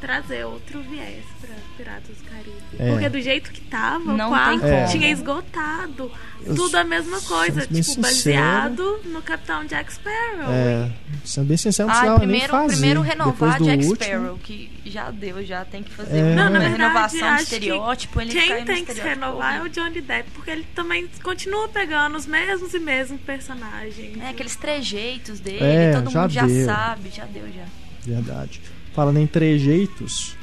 [0.00, 2.52] trazer outro viés pra Piratas do Caribe.
[2.78, 2.90] É.
[2.92, 6.10] Porque do jeito que tava, Não o quarto tinha esgotado.
[6.44, 8.00] Eu Tudo a mesma coisa, tipo, sincero.
[8.02, 10.50] baseado no Capitão Jack Sparrow.
[10.52, 10.90] É,
[11.24, 12.72] sendo bem sincero, não Ai, precisava primeiro, nem fazer.
[12.76, 16.22] primeiro renovar Jack último, Sparrow, que já deu, já tem que fazer É.
[16.22, 18.20] uma Não, na verdade, renovação de estereótipo.
[18.20, 19.68] Ele Quem tem que se renovar é o.
[19.68, 24.18] Johnny Depp, porque ele também continua pegando os mesmos e mesmos personagens.
[24.20, 26.66] É, aqueles trejeitos dele, É, todo já mundo já deu.
[26.66, 27.64] sabe, já deu já.
[28.06, 28.60] Verdade.
[28.94, 30.36] Falando em trejeitos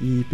[0.00, 0.24] e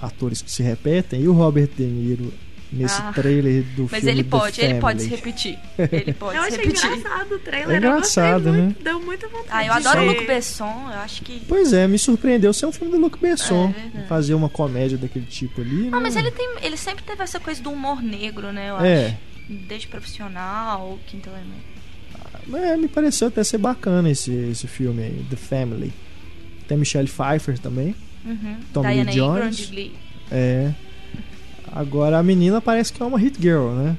[0.00, 2.32] atores que se repetem, e o Robert De Niro
[2.70, 5.16] nesse Ah, trailer do Mas filme ele The pode, ele pode se Family?
[5.16, 5.58] repetir.
[5.90, 6.92] Ele pode eu se achei repetir.
[6.98, 7.70] engraçado o trailer.
[7.70, 8.62] É eu engraçado, né?
[8.62, 10.06] muito, Deu muita vontade Ah, eu adoro o.
[10.08, 11.40] Luc Besson, eu acho que...
[11.48, 13.72] Pois é, me surpreendeu ser um filme do Luc Besson.
[13.96, 15.88] É fazer uma comédia daquele tipo ali.
[15.88, 16.20] Mas né?
[16.20, 19.06] ele tem, ele sempre teve essa coisa do humor negro, né, eu É.
[19.06, 19.16] acho.
[19.48, 21.78] Desde profissional, quinto elemento.
[22.66, 25.90] É, me pareceu até ser bacana esse, esse filme aí, The Family.
[26.68, 27.96] Tem Michelle Pfeiffer também.
[28.24, 28.56] Uhum.
[28.72, 29.36] Tommy Diana Jones.
[29.36, 29.94] Ingram de Glee.
[30.30, 30.72] É.
[31.72, 33.96] Agora a menina parece que é uma hit girl, né?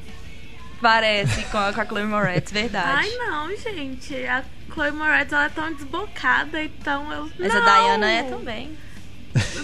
[0.81, 2.87] Parece com a, com a Chloe Moretz, verdade.
[2.87, 4.15] Ai, não, gente.
[4.25, 7.29] A Chloe Moretz, ela é tão desbocada, então eu...
[7.37, 7.61] Mas não!
[7.61, 8.77] a Diana é também.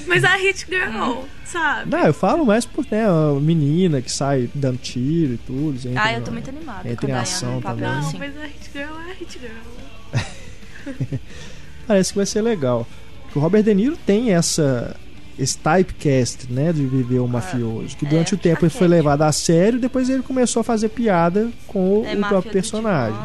[0.08, 1.90] Mas a Hit Girl, sabe?
[1.90, 5.78] Não, eu falo mais por né, a menina que sai dando tiro e tudo.
[5.88, 8.02] entra Ah, eu tô muito animada entra com a em Diana ação papel também.
[8.02, 8.18] Não, assim.
[8.20, 11.20] mas a Hit Girl é a Hit Girl.
[11.88, 12.88] Parece que vai ser legal.
[13.36, 14.96] O Robert De Niro tem essa
[15.38, 19.22] esse typecast, né, de viver o mafioso, que é, durante o tempo ele foi levado
[19.24, 23.20] a sério, depois ele começou a fazer piada com o, É o próprio personagem.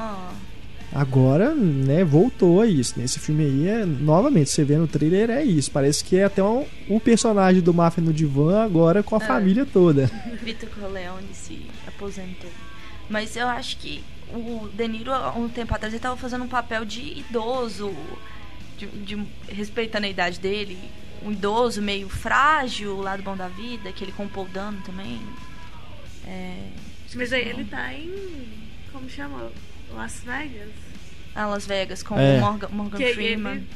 [0.92, 2.98] Agora, né, voltou a isso.
[2.98, 5.70] Nesse filme aí, é, novamente, você vê no trailer, é isso.
[5.70, 9.26] Parece que é até um, o personagem do Máfia no divã agora com a É.
[9.26, 10.10] família toda.
[10.42, 12.50] Vitor Corleone se aposentou.
[13.08, 14.02] Mas eu acho que
[14.34, 17.92] o De Niro, há um tempo atrás, ele tava fazendo um papel de idoso,
[18.86, 20.78] de, de- respeitando a idade dele.
[21.22, 24.80] Um idoso meio frágil, o lado bom da vida, que ele com o Paul Dano
[24.86, 25.20] também.
[26.26, 26.68] É,
[27.14, 28.48] Mas aí ele tá em.
[28.92, 29.50] Como chama?
[29.92, 30.70] Las Vegas.
[31.34, 32.38] ah, Las Vegas, com É.
[32.38, 33.66] o Morgan, Morgan Que Freeman.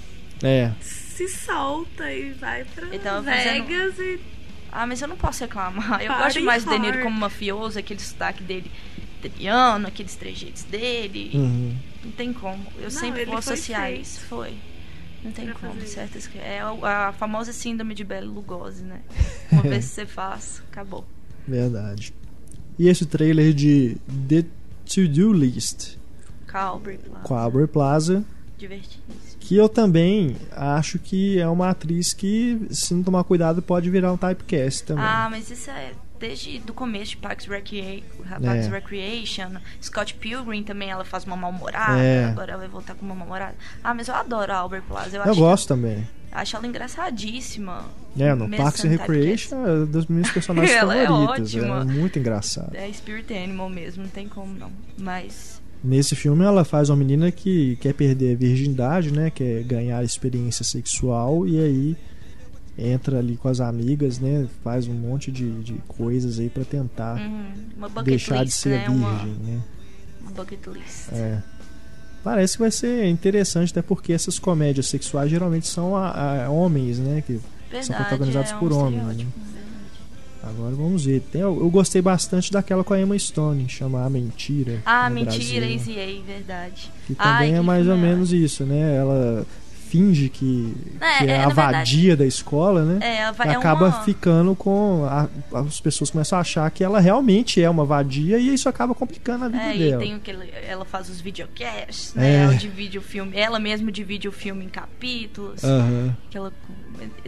[0.43, 0.73] ele É.
[0.81, 4.21] se solta e vai pra Ele tava fazendo- Vegas e.
[4.73, 6.01] Ah, mas eu não posso reclamar.
[6.03, 8.71] Eu Party gosto mais do De Niro como mafioso, aquele sotaque dele
[9.23, 11.31] italiano, aqueles trejeitos dele.
[11.35, 11.77] Uhum.
[12.05, 12.67] Não tem como.
[12.79, 14.21] Eu Não, sempre vou foi associar feito isso.
[14.27, 14.53] Foi.
[15.25, 15.81] Não tem pra como.
[15.87, 16.29] Certas...
[16.37, 19.01] É a, a famosa síndrome de Bela Lugosi, né?
[19.51, 21.05] Uma vez que você faz, acabou.
[21.49, 22.15] Verdade.
[22.79, 23.97] E esse trailer de
[24.29, 24.45] The
[24.85, 25.97] To-Do List
[26.47, 27.23] Calvary Plaza.
[27.25, 28.25] com a Aubrey Plaza,
[28.59, 29.39] Divertidíssimo.
[29.41, 34.13] que eu também acho que é uma atriz que, se não tomar cuidado, pode virar
[34.13, 35.05] um typecast também.
[35.05, 35.93] Ah, mas isso é
[36.27, 38.69] desde do começo de Parks, Recrea Parks É.
[38.71, 39.51] Recreation.
[39.83, 41.99] Scott Pilgrim também, ela faz uma mal-humorada.
[42.03, 42.25] É.
[42.27, 43.55] Agora ela vai voltar com uma mal-humorada.
[43.83, 45.17] Ah, mas eu adoro a Albert Plaza.
[45.17, 46.07] Eu, eu gosto também.
[46.33, 47.85] acho ela engraçadíssima.
[48.19, 51.55] É, no Parks and Recreation é um dos meus personagens Ela é favoritos.
[51.55, 51.81] ótima.
[51.81, 52.75] É muito engraçado.
[52.75, 54.71] É Spirit Animal mesmo, não tem como não.
[54.99, 55.63] Mas.
[55.83, 59.31] Nesse filme ela faz uma menina que quer perder a virgindade, né?
[59.31, 61.97] Quer ganhar experiência sexual e aí
[62.79, 64.47] entra ali com as amigas, né?
[64.63, 68.79] Faz um monte de, de coisas aí pra tentar Uhum, deixar de list, ser né?
[68.89, 69.61] virgem, Uma, né?
[70.23, 71.13] uma bucket list.
[71.13, 71.43] É.
[72.23, 76.99] Parece que vai ser interessante, até porque essas comédias sexuais geralmente são a, a homens,
[76.99, 77.23] né?
[77.27, 77.39] Que
[77.71, 79.27] Verdade, protagonizados é um por homens, né?
[80.43, 81.21] agora vamos ver.
[81.21, 84.81] Tem, eu gostei bastante daquela com a Emma Stone, chama A Mentira.
[84.85, 86.91] Ah, mentira, Brasil, Easy A, verdade.
[87.07, 88.97] Que Ai, também é que mais ou menos isso, né?
[88.97, 89.47] Ela
[89.89, 92.99] finge que É, que é, é, a verdade- vadia da escola, né?
[93.01, 94.03] É, ela E vai- é acaba uma...
[94.03, 95.05] ficando com.
[95.05, 95.29] a-
[95.61, 99.45] as pessoas começam a achar que ela realmente é uma vadia e isso acaba complicando
[99.45, 100.03] a vida É, e dela.
[100.03, 102.21] tem o que ela- ela faz os videocasts, É.
[102.21, 102.45] né?
[102.45, 105.63] Ela divide o filme, ela mesma divide o filme em capítulos.
[106.35, 106.53] Ela-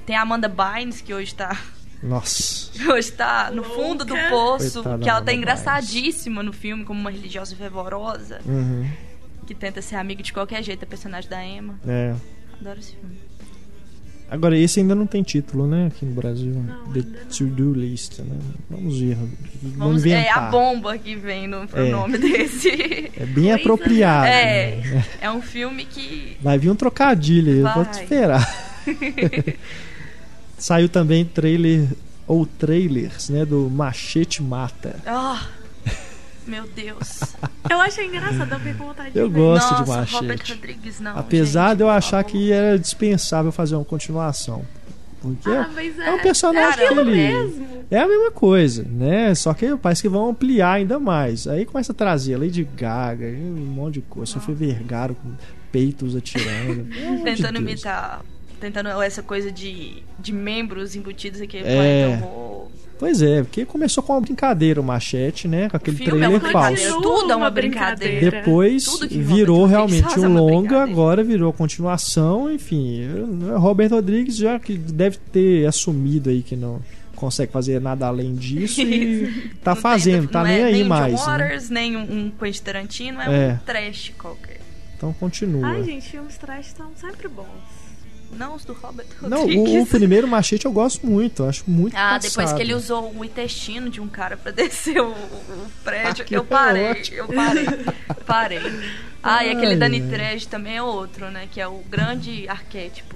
[0.05, 1.57] tem a Amanda Bynes, que hoje tá,
[2.03, 2.71] Nossa.
[2.93, 7.11] hoje tá no fundo do poço, Coitada que ela tá engraçadíssima no filme, como uma
[7.11, 8.89] religiosa fervorosa, Uhum.
[9.47, 11.79] que tenta ser amiga de qualquer jeito, a personagem da Emma.
[11.87, 12.15] É.
[12.61, 13.17] Adoro esse filme.
[14.29, 15.87] Agora, esse ainda não tem título, né?
[15.87, 16.53] Aqui no Brasil.
[16.53, 17.03] Não, The.
[17.31, 18.37] To-Do List, né?
[18.69, 19.15] Vamos ver.
[19.15, 20.39] Vamos, Vamos, é inventar.
[20.39, 21.91] a bomba que vem no pro É.
[21.91, 22.69] nome desse.
[23.17, 24.27] É bem Coisa, apropriado.
[24.27, 25.05] É, né?
[25.21, 26.37] é um filme que.
[26.43, 28.03] Vai vir um trocadilho aí, eu vou te Vai.
[28.03, 28.67] esperar.
[30.59, 31.87] Saiu também trailer
[32.27, 34.97] ou trailers, né, do Machete Mata.
[35.07, 35.47] Ah,
[36.47, 37.21] meu Deus.
[37.69, 39.41] Eu achei engraçado, eu fiquei com vontade Eu de ver.
[39.41, 40.15] gosto de Nossa, Machete.
[40.15, 41.19] Robert Rodrigues não.
[41.19, 42.31] Apesar gente, de eu achar favor.
[42.31, 44.65] que era dispensável fazer uma continuação.
[45.21, 47.85] Porque Ah, mas é, é um personagem é aquilo que ele- mesmo.
[47.91, 49.35] é a mesma coisa, né?
[49.35, 51.49] Só que parece que vão ampliar ainda mais.
[51.49, 54.31] Aí começa a trazer a Lady Gaga, e um monte de coisa.
[54.33, 55.33] Sofia Vergara com
[55.73, 56.85] peitos atirando.
[56.87, 57.65] De Tentando Deus.
[57.65, 58.21] imitar.
[58.61, 62.21] Tentando essa coisa de, de membros embutidos aqui É.
[62.23, 62.69] horror.
[62.99, 65.69] Pois é, porque começou com uma brincadeira o Machete, né?
[65.69, 67.01] Com aquele filme é trailer uma falso.
[67.03, 68.31] Tudo é uma brincadeira.
[68.31, 73.07] Depois virou realmente um é uma longa, agora virou continuação, enfim.
[73.57, 76.81] Robert Rodrigues já que deve ter assumido aí que não
[77.15, 80.73] consegue fazer nada além disso e tá Não fazendo, tem- tá não nem é aí
[80.73, 81.15] nem mais.
[81.21, 81.45] John né?
[81.45, 83.53] Waters, nem um, um Quentin Tarantino, é, É.
[83.53, 84.61] um trash qualquer.
[84.97, 85.67] Então continua.
[85.67, 87.86] Ai, gente, filmes trash estão sempre bons.
[88.33, 89.73] Não os do Robert Não, Rodrigues.
[89.75, 92.57] o, o primeiro machete eu gosto muito, eu acho muito Ah, depois passado.
[92.57, 96.85] que ele usou o intestino de um cara pra descer o, o prédio, eu parei,
[96.87, 97.65] é eu parei,
[98.27, 98.81] parei.
[99.23, 100.01] Ah, e aquele ai.
[100.03, 101.49] Trejo também é outro, né?
[101.51, 103.15] Que é o grande arquétipo.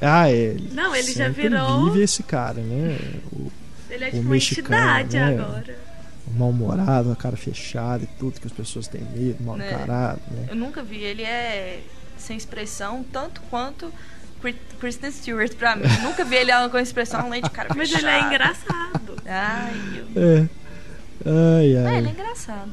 [0.00, 0.56] Ah, é.
[0.72, 2.98] Não, ele já sempre virou- vive esse cara, né?
[3.32, 3.50] O,
[3.90, 5.38] Ele é tipo uma mexicano, entidade né?
[5.42, 5.78] agora.
[6.26, 9.72] o mal-humorado, a cara fechada e tudo, que as pessoas têm medo, mal Né.
[9.72, 10.46] encarado, né?
[10.50, 11.80] Eu nunca vi, ele é
[12.16, 13.92] sem expressão, tanto quanto
[14.78, 15.84] Kristen Stewart pra mim.
[16.02, 19.16] nunca vi ele com expressão além de cara Mas ele é engraçado.
[19.26, 20.22] Ai, eu...
[20.22, 20.48] É.
[21.26, 21.98] Ai, É, ai.
[21.98, 22.70] ele é engraçado.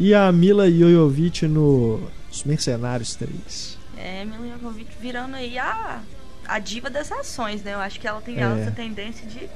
[0.00, 2.00] E a Mila Jovovich no
[2.30, 3.78] Os Mercenários 3.
[3.96, 6.00] É, Mila Jovovich virando aí a,
[6.46, 7.74] a diva das ações, né?
[7.74, 8.60] Eu acho que ela tem É.
[8.60, 9.48] essa tendência de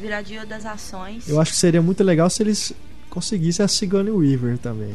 [0.00, 1.28] virar diva das ações.
[1.28, 2.72] Eu acho que seria muito legal se eles
[3.10, 4.94] conseguissem a Sigourney Weaver também.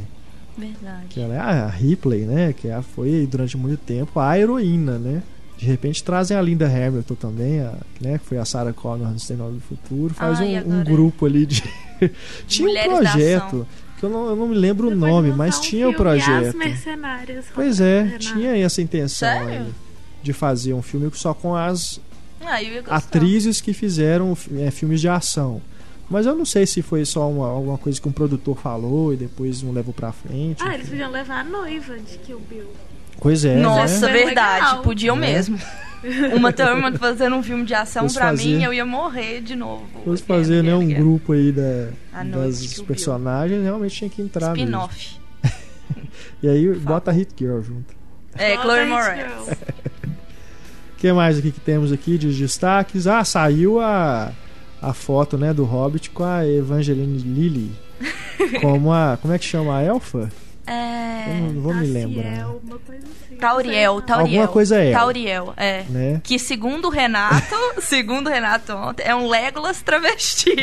[0.57, 1.05] Verdade.
[1.09, 2.51] Que ela é a Ripley, né?
[2.53, 5.21] Que ela foi durante muito tempo a heroína, né?
[5.59, 8.17] De repente trazem a Linda Hamilton também, a, né?
[8.17, 10.13] Que foi a Sarah Connor no Exterminador do Futuro.
[10.13, 11.61] Faz Ah, um, um grupo ali de.
[12.47, 13.67] Tinha um Mulheres da projeto
[13.99, 15.91] que eu não, eu não me lembro o Você pode nome, mas um tinha o
[15.91, 16.57] As projeto.
[16.57, 17.45] Mercenárias.
[17.53, 18.19] Pois é, Renato.
[18.19, 19.65] tinha essa intenção aí,
[20.23, 21.99] de fazer um filme só com as
[22.39, 25.61] Ah, atrizes que fizeram é, filmes de ação.
[26.09, 29.17] Mas eu não sei se foi só uma, alguma coisa que um produtor falou e
[29.17, 30.63] depois não levou pra frente.
[30.63, 30.75] Ah, enfim.
[30.75, 32.69] eles podiam levar a noiva de Kill Bill.
[33.21, 34.13] Pois é, Nossa, né?
[34.13, 34.65] Bem verdade.
[34.65, 34.81] legal.
[34.83, 35.19] Podiam É.
[35.19, 35.59] mesmo.
[36.33, 39.53] Uma Thurman fazendo um filme de ação Fosse pra fazer- mim, eu ia morrer de
[39.55, 39.85] novo.
[40.05, 44.55] Fosse Again, fazer né, um grupo aí da, A das personagens, realmente tinha que entrar.
[44.55, 45.19] Spin-off.
[46.41, 47.93] E aí bota a Hit Girl junto.
[48.37, 49.49] É, Chloe Moretz.
[49.49, 53.07] O que mais aqui que temos aqui de destaques?
[53.07, 54.31] Ah, saiu a,
[54.81, 57.71] a foto né, do Hobbit com a Evangeline Lilly.
[58.61, 59.17] Como a.
[59.21, 60.29] Como é que chama a elfa?
[61.29, 61.39] Eu É.
[61.53, 62.47] não vou me Taciel, lembrar.
[62.47, 63.35] uma coisa assim.
[63.39, 64.01] Tauriel.
[64.01, 64.25] Tauriel.
[64.41, 64.91] Alguma coisa é.
[64.91, 65.83] Tauriel, é.
[65.89, 66.21] Né?
[66.23, 70.55] Que segundo o Renato, segundo o Renato ontem, é um Legolas travesti.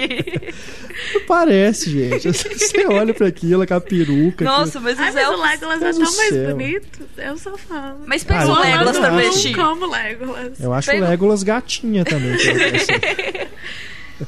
[1.26, 2.28] Parece, gente.
[2.32, 4.44] Você olha pra aquilo com a peruca.
[4.44, 5.40] Nossa, mas Ai, mas o elfos...
[5.50, 6.50] Legolas é tão mais céu.
[6.56, 7.00] bonito.
[7.16, 7.94] Eu sou fã.
[8.06, 9.54] Mas pensa Ah, o eu Legolas travesti.
[9.54, 10.60] Como Legolas.
[10.60, 12.36] Eu acho Pega- o Legolas gatinha também.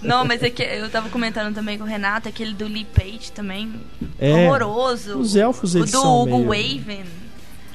[0.03, 3.33] Não, mas é que eu tava comentando também com o Renato, aquele do Lee Page
[3.33, 3.73] também,
[4.19, 5.19] É, horroroso.
[5.19, 7.05] os elfos, O eles do são Hugo meio- Waven.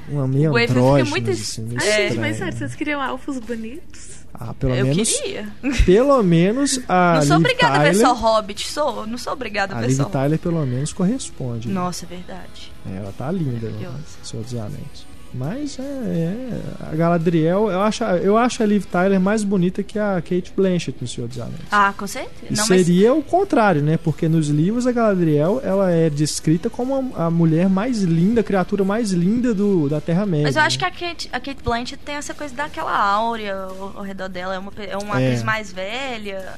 [0.09, 3.39] Uma meio O Waven fica muito assim, meio Ai, gente, mas sério, vocês queriam elfos
[3.39, 4.21] bonitos?
[4.33, 5.47] Ah, pelo eu menos, queria.
[5.85, 9.05] pelo menos a não sou obrigada a ver só Hobbit, sou.
[9.07, 10.17] Não sou obrigada a a ver Liv só Hobbit.
[10.19, 11.67] Tyler pelo menos corresponde.
[11.67, 11.73] né?
[11.75, 12.71] Nossa, é verdade.
[12.91, 13.89] É, ela tá linda, né?
[14.23, 15.05] Senhor dos Anéis.
[15.33, 16.61] Mas é, é,
[16.91, 20.97] a Galadriel, eu acho, eu acho a Liv Tyler mais bonita que a Kate Blanchett
[21.01, 21.59] no Senhor dos Anéis.
[21.71, 22.51] Ah, com certeza.
[22.51, 23.97] Não, mas seria o contrário, né?
[23.97, 28.43] Porque nos livros a Galadriel ela é descrita como a, a mulher mais linda, a
[28.43, 30.45] criatura mais linda do, da Terra-média.
[30.45, 30.91] Mas eu acho que né?
[30.91, 34.53] a Kate, a Kate Blanchett tem essa coisa daquela áurea ao, ao redor dela.
[34.53, 35.25] É uma, é uma É.
[35.27, 36.53] atriz mais velha.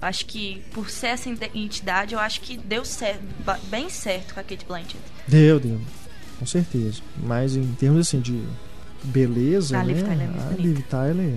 [0.00, 3.22] Acho que por ser essa identidade, eu acho que deu certo,
[3.70, 4.98] bem certo com a Kate Blanchett.
[5.26, 5.80] Deu, deu.
[6.38, 7.00] Com certeza.
[7.22, 8.42] Mas em termos assim de
[9.04, 9.92] beleza, A né?
[9.94, 10.62] Liv Tyler é a bonita.
[10.62, 11.34] Liv Tyler.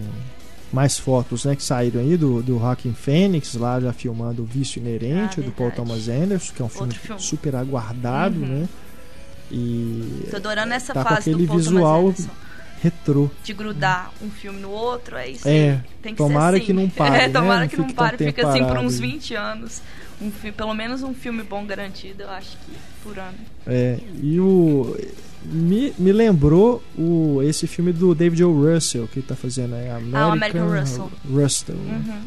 [0.72, 4.80] Mais fotos, né, que saíram aí do, do Rockin' Phoenix, lá já filmando o Vício
[4.82, 5.72] Inerente, Ah, do Paul.
[5.72, 7.22] Thomas Anderson, que é um filme, filme.
[7.22, 8.46] super aguardado, Uhum.
[8.46, 8.70] né?
[9.50, 12.14] E Tô adorando essa tá com fase aquele do Paul visual
[12.82, 13.30] retrô.
[13.46, 15.82] de grudar um filme no outro, é isso É.
[16.02, 16.66] Tem que tomara ser assim.
[16.66, 17.34] que não pare, É, né?
[17.34, 19.00] tomara Não que não tão pare, fica assim por uns aí.
[19.12, 19.82] 20 anos.
[20.22, 22.72] Um, pelo menos um filme bom garantido, eu acho que
[23.04, 23.38] por ano.
[23.66, 24.96] É, e o.
[25.46, 28.52] Me, me lembrou o, esse filme do David O.
[28.74, 31.12] Russell, que ele tá fazendo aí, American, Ah, o American Russell.
[31.30, 32.02] Russell, né?
[32.08, 32.22] Uhum.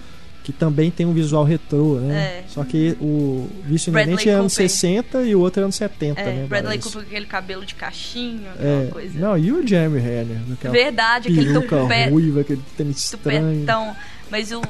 [0.44, 2.14] que também tem um visual retrô, né?
[2.14, 2.44] É.
[2.48, 4.70] Só que o Vício Bradley Inerente é anos Cooper.
[4.70, 6.46] 60 e o outro é anos 70, É, né?
[6.48, 6.82] Bradley parece.
[6.84, 9.18] Cooper com aquele cabelo de cachinho, aquela É, coisa.
[9.18, 10.38] não, e o Jeremy Renner,
[10.70, 13.52] Verdade, aquele tupé, ruiva, aquele tênis estranho.
[13.54, 13.94] tupetão.
[14.30, 14.62] Mas o.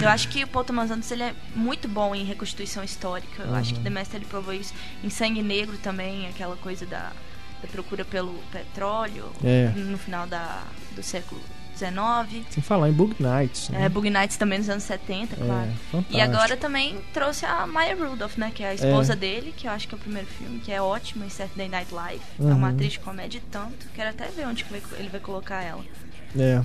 [0.00, 3.42] Eu acho que o Paul Thomas Anderson ele é muito bom em reconstituição histórica.
[3.42, 3.84] Eu acho que Uhum.
[3.84, 4.72] The Master ele provou isso.
[5.02, 7.12] Em Sangue Negro também, aquela coisa da,
[7.60, 10.62] da procura pelo petróleo É, no final da,
[10.94, 11.40] do século
[11.76, 12.44] XIX.
[12.50, 13.68] sem falar em Bug Nights.
[13.70, 13.84] né?
[13.84, 15.70] É, Bug Nights também nos anos 70, claro.
[15.94, 15.98] É.
[16.10, 18.52] E agora também trouxe a Maya Rudolph, né?
[18.54, 20.80] Que é a esposa dele, que eu acho que é o primeiro filme, que é
[20.80, 22.22] ótima em Saturday Night Live.
[22.38, 22.74] É uma Uhum.
[22.74, 23.86] atriz de comédia tanto.
[23.94, 24.64] Quero até ver onde
[24.98, 25.82] ele vai colocar ela.
[26.38, 26.62] É.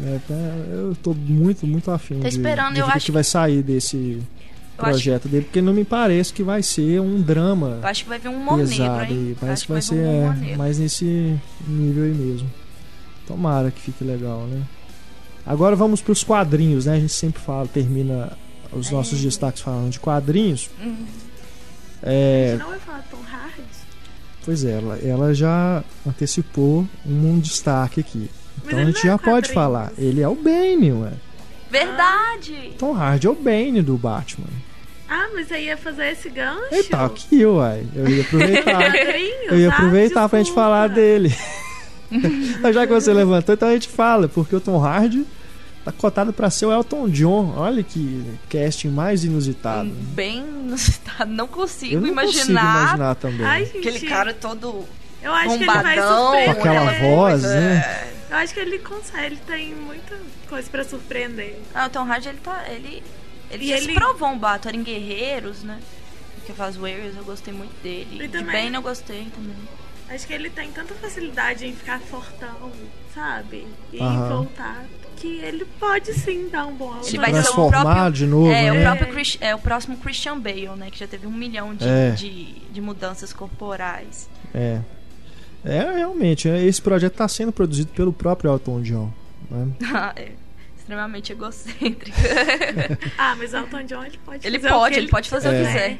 [0.00, 3.12] É, tá, eu tô muito, muito afim de, esperando, de eu ver o acho que
[3.12, 7.20] vai sair desse Eu acho, projeto dele, porque não me parece que vai ser um
[7.20, 9.26] drama eu acho que vai vir um humor negro, pesado hein?
[9.30, 11.36] Eu Parece que vai ser um é, mais nesse
[11.66, 12.48] nível aí mesmo.
[13.26, 14.62] Tomara que fique legal, né?
[15.44, 16.94] Agora vamos para os quadrinhos, né?
[16.94, 18.32] A gente sempre fala, termina
[18.72, 19.22] os nossos É.
[19.22, 20.70] destaques falando de quadrinhos.
[20.80, 21.06] Hum.
[22.02, 23.62] A É, não vai falar Tom Hardy?
[24.44, 28.30] pois é, ela, ela já antecipou um destaque aqui.
[28.68, 29.92] Então a gente é já pode falar.
[29.98, 31.12] Ele é o Bane, ué.
[31.70, 32.72] Verdade!
[32.78, 34.46] Tom Hardy é o Bane do Batman.
[35.08, 36.62] Ah, mas aí ia fazer esse gancho?
[36.70, 37.86] Ele tá aqui, uai.
[37.94, 38.94] Eu ia aproveitar.
[39.50, 41.34] Eu ia Ah, aproveitar pra gente falar dele.
[42.62, 45.26] Mas já que você levantou, então a gente fala, porque o Tom Hardy
[45.84, 47.54] tá cotado pra ser o Elton John.
[47.56, 49.90] Olha que casting mais inusitado.
[50.14, 51.30] Bem inusitado.
[51.30, 53.46] Não consigo Eu não imaginar, consigo imaginar também.
[53.46, 54.84] Ai, gente, aquele cara todo
[55.22, 56.24] eu acho que ele vai bombadão.
[56.24, 56.54] surpreender.
[56.54, 58.08] Com aquela voz, né?
[58.30, 60.16] Eu acho que ele consegue, ele tem muita
[60.48, 61.58] coisa pra surpreender.
[61.74, 62.64] Ah, o Tom Hardy, ele tá.
[62.68, 63.02] Ele,
[63.50, 65.78] ele E já ele- se provou um bato em Guerreiros, né?
[66.44, 68.08] Que faz Warriors, eu gostei muito dele.
[68.24, 69.56] E De também- Bane eu gostei também.
[70.10, 72.70] Acho que ele tem tanta facilidade em ficar fortão,
[73.14, 73.66] sabe?
[73.92, 74.28] E Aham.
[74.28, 74.84] voltar,
[75.16, 78.50] que ele pode sim dar um bom Ele vai ser o Transformar próprio- de novo,
[78.50, 78.72] é, né?
[78.72, 80.90] o próprio Chris- é o próximo Christian Bale, né?
[80.90, 82.10] Que já teve um milhão de, É.
[82.12, 84.30] de, de mudanças corporais.
[84.54, 84.80] É.
[85.64, 89.10] É, realmente, é, esse projeto tá sendo produzido pelo próprio Elton John.
[89.50, 89.66] né?
[90.16, 90.28] é
[90.78, 92.16] extremamente egocêntrico.
[93.18, 95.48] Ah, mas o Elton John ele pode ele fazer o pode, que ele pode fazer
[95.48, 95.60] o É.
[95.60, 95.98] que quiser.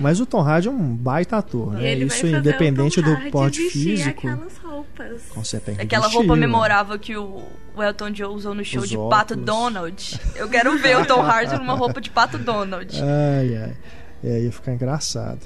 [0.00, 1.90] Mas o Tom Hardy é um baita ator, né?
[1.92, 4.26] ele vai Isso fazer independente o Tom do porte físico.
[4.26, 5.22] aquelas roupas.
[5.28, 5.82] Com certeza.
[5.82, 7.42] Aquela roupa memorável que o,
[7.76, 9.44] o Elton John usou no show Os de Pato óculos.
[9.44, 10.20] Donald.
[10.34, 12.90] Eu quero ver o Tom Hardy numa roupa de Pato Donald.
[13.02, 13.76] Ai, ai.
[14.24, 15.40] É, ia ficar engraçado.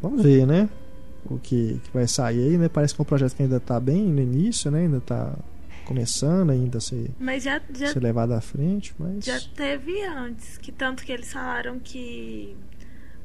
[0.00, 0.66] Vamos ver, né?
[1.26, 2.68] O que, que vai sair aí, né?
[2.68, 4.80] Parece que é um projeto que ainda tá bem no início, né?
[4.80, 5.36] Ainda tá
[5.84, 9.24] começando ainda a ser, Mas já, já, ser levado à frente, mas...
[9.24, 12.56] já teve antes, que tanto que eles falaram que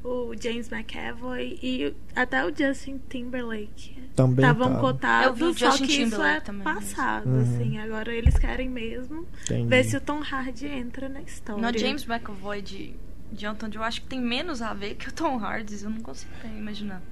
[0.02, 4.74] o James McAvoy e até o Justin Timberlake Também estavam tá.
[4.74, 7.40] Eu cotados, só Justin que isso Timberlake é também, passado, Uhum.
[7.40, 7.78] assim.
[7.78, 9.68] Agora eles querem mesmo Entendi.
[9.68, 11.60] ver se o Tom Hardy entra na história.
[11.72, 12.94] No James McAvoy de,
[13.32, 15.82] de John, eu acho que tem menos a ver que o Tom Hardy.
[15.82, 17.02] Eu não consigo imaginar.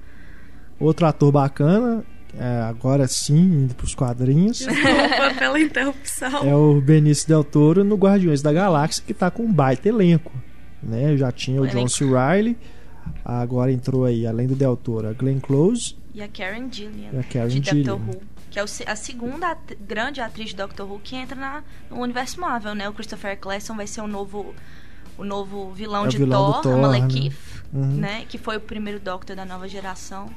[0.79, 2.03] Outro ator bacana,
[2.37, 6.43] é, agora sim, indo pros quadrinhos, Desculpa pela interrupção.
[6.43, 10.31] é o Benício Del Toro no Guardiões da Galáxia, que tá com um baita elenco.
[10.83, 11.15] Né?
[11.17, 11.87] Já tinha o O John.
[11.87, 12.05] C.
[12.05, 12.57] Reilly,
[13.23, 17.19] agora entrou aí, além do Del Toro, a Glenn Close E a Karen Gillian, e
[17.19, 17.95] a Karen de Gillian.
[17.95, 18.21] Doctor Who.
[18.51, 22.39] Que é a segunda at- grande atriz de Doctor Who que entra na, no universo
[22.39, 22.87] Marvel, né?
[22.87, 24.53] O Christopher Eccleston vai ser o novo,
[25.17, 26.81] o novo vilão É o de vilão Thor, Thor, a né?
[26.81, 27.35] Malekith,
[27.73, 27.95] Uhum.
[27.97, 28.23] né?
[28.29, 30.27] Que foi o primeiro Doctor da nova geração.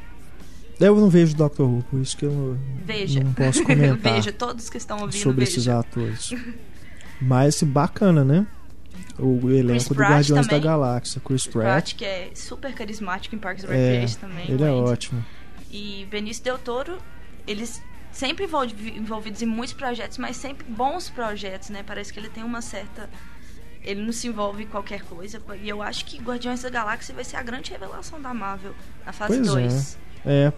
[0.81, 3.23] Eu não vejo Doctor Who, por isso que eu Veja.
[3.23, 5.53] não posso comentar Veja, todos que estão ouvindo, sobre veja.
[5.59, 6.31] esses atores.
[7.21, 8.47] Mas bacana, né?
[9.19, 10.61] O elenco do Guardiões também.
[10.61, 11.65] da Galáxia, Chris Pratt.
[11.65, 14.45] Pratt, que é super carismático em Parks and É, Recreation também.
[14.51, 15.25] ele é ótimo.
[15.71, 16.99] E Benício Del Toro,
[17.47, 21.83] eles sempre envolvi- envolvidos em muitos projetos, mas sempre bons projetos, né?
[21.85, 23.11] Parece que ele tem uma certa.
[23.83, 25.41] Ele não se envolve em qualquer coisa.
[25.61, 28.75] E eu acho que Guardiões da Galáxia vai ser a grande revelação da Marvel
[29.05, 29.99] na fase Pois 2.
[30.05, 30.08] É,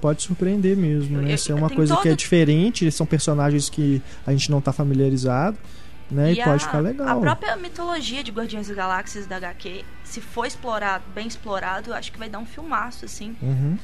[0.01, 1.35] pode surpreender mesmo, né?
[1.35, 4.73] Isso é uma coisa que é todo- diferente, são personagens que a gente não tá
[4.73, 5.57] familiarizado,
[6.11, 6.33] né?
[6.33, 7.09] E, a, pode ficar legal.
[7.19, 11.95] a própria mitologia de Guardiões da Galáxias da HQ, se for explorado, bem explorado, eu
[11.95, 13.37] acho que vai dar um filmaço, assim.
[13.41, 13.79] Uhum.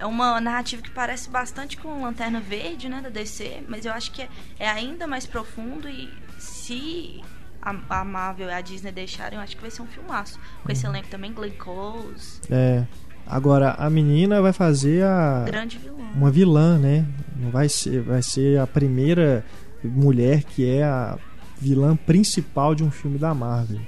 [0.00, 4.12] É uma narrativa que parece bastante com Lanterna Verde, né, da DC, mas eu acho
[4.12, 4.28] que é,
[4.58, 6.08] é ainda mais profundo e
[6.38, 7.20] se
[7.60, 10.38] a, a Marvel e a Disney deixarem, eu acho que vai ser um filmaço.
[10.62, 10.72] Com Uhum.
[10.72, 12.84] esse elenco também, Glenn Close, É.
[13.28, 15.98] Agora, a menina vai fazer a grande vilão.
[16.14, 17.04] uma vilã, né?
[17.36, 19.44] Não vai ser, vai ser a primeira
[19.84, 21.18] mulher que é a
[21.60, 23.80] vilã principal de um filme da Marvel.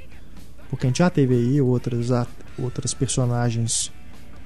[0.68, 2.28] Porque a gente já teve aí outras at-
[2.59, 3.91] outras personagens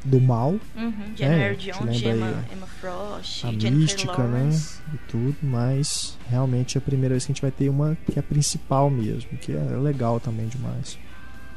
[0.05, 4.51] do mal, Uhum, É, te Jones, Emma, aí Emma Frost, a mística, né?
[4.93, 8.19] E tudo, mas realmente é a primeira vez que a gente vai ter uma que
[8.19, 10.99] é a principal mesmo, que é legal também demais.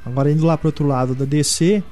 [0.06, 1.84] Agora indo lá pro outro lado da DC,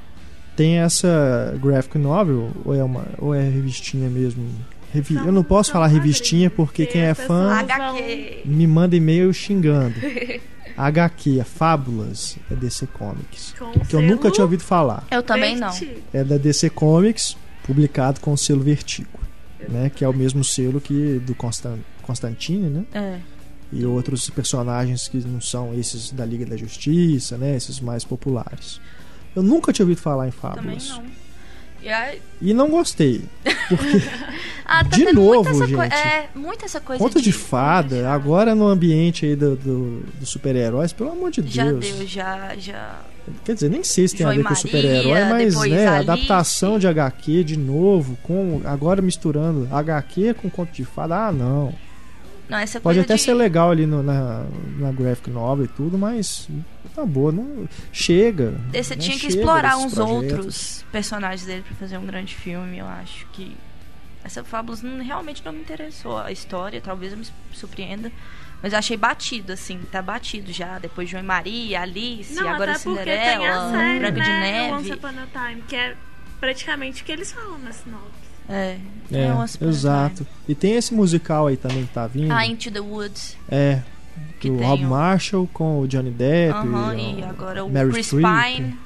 [0.55, 4.43] tem essa graphic novel, ou é uma ou é revistinha mesmo?
[4.93, 8.41] Revi- São- Eu não posso são falar revistinha porque que quem é fã HQ.
[8.45, 9.95] me manda e-mail xingando.
[10.77, 13.53] HQ, é Fábulas, é DC Comics.
[13.57, 15.05] Com Que eu nunca tinha ouvido falar.
[15.09, 15.71] Eu também não.
[16.13, 19.19] É da DC Comics, publicado com o selo Vertigo,
[19.69, 19.89] né?
[19.93, 22.83] Que é o mesmo selo que do Constan Constantine, né?
[22.93, 23.19] É.
[23.71, 27.55] E outros personagens que não são esses da Liga da Justiça, né?
[27.55, 28.79] Esses mais populares.
[29.35, 30.89] Eu nunca tinha ouvido falar em Também Fábulas.
[30.89, 31.03] não.
[31.83, 33.23] E aí, E não gostei.
[33.69, 34.01] Porque
[34.65, 35.93] ah, tá De novo, gente.
[35.93, 40.29] É, muita essa coisa conta de de fada, agora no ambiente aí do, do, dos
[40.29, 41.85] super-heróis, pelo amor de Já Deus.
[41.85, 43.01] deu, já, já.
[43.43, 45.87] Quer dizer, nem sei se tem João a ver e com Maria, super-herói, mas né,
[45.87, 46.09] Alice.
[46.09, 51.27] adaptação de HQ de novo, com agora misturando HQ com conto de fada.
[51.27, 51.71] Ah, não.
[52.49, 53.21] Não, essa Pode coisa até de...
[53.21, 54.45] ser legal ali no- na,
[54.77, 56.47] na graphic novel e tudo, mas
[56.93, 58.53] tá boa, não chega.
[58.71, 60.31] Você tinha que chega explorar uns projetos.
[60.35, 63.55] outros personagens dele pra fazer um grande filme, eu acho que
[64.23, 68.11] essa Fábulas realmente não me interessou a história, talvez eu me surpreenda,
[68.61, 72.71] mas eu achei batido assim, tá batido já, depois João e Maria, Alice, Não, agora
[72.73, 74.71] até porque tem a Cinderela, série, Branca de né?
[74.73, 74.99] Once Neve.
[74.99, 75.95] Upon a Time, que é
[76.39, 78.24] praticamente o que eles falam na sinopse.
[78.49, 78.77] É,
[79.11, 80.25] É, a exato.
[80.47, 82.31] E tem esse musical aí também que tá vindo.
[82.31, 83.35] Ah, Into the Woods.
[83.49, 83.81] É.
[84.39, 86.53] Que do Rob o- Marshall com o Johnny Depp.
[86.57, 88.23] Aham, e, e o agora o Meryl Chris Streep.
[88.25, 88.77] Pine.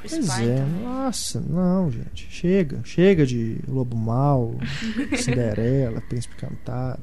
[0.00, 0.82] Chris Pois Pine é, também.
[0.84, 2.26] nossa, não, gente.
[2.30, 4.54] Chega, chega de Lobo Mal,
[5.16, 7.00] Cinderela, Príncipe Cantado.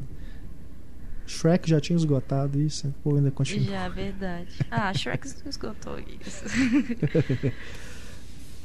[1.26, 3.66] Shrek já tinha esgotado isso, o povo ainda continua.
[3.66, 4.47] Já, verdade.
[4.70, 6.43] Ah, Shrek esgotou isso.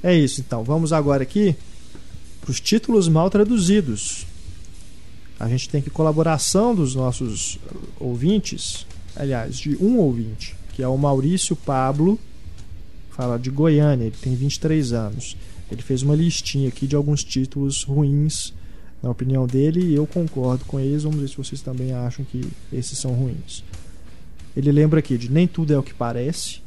[0.03, 1.57] É isso então, vamos agora aqui
[2.49, 4.27] os títulos mal traduzidos.
[5.39, 7.59] A gente tem aqui colaboração dos nossos
[8.01, 12.19] ouvintes, aliás, de um ouvinte, que é o Maurício Pablo,
[13.11, 15.37] fala de Goiânia, ele tem 23 anos.
[15.71, 18.55] Ele fez uma listinha aqui de alguns títulos ruins,
[19.03, 21.03] na opinião dele, e eu concordo com eles.
[21.03, 22.43] Vamos ver se vocês também acham que
[22.73, 23.63] esses são ruins.
[24.57, 26.61] Ele lembra aqui de Nem Tudo é o que Parece,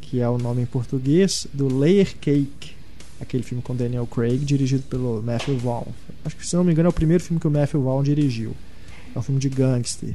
[0.00, 2.81] que é o nome em português do Layer Cake,
[3.22, 5.86] aquele filme com Daniel Craig, dirigido pelo Matthew Vaughn.
[6.24, 8.54] Acho que, se não me engano, é o primeiro filme que o Matthew Vaughn dirigiu.
[9.14, 10.14] É um filme de gangster.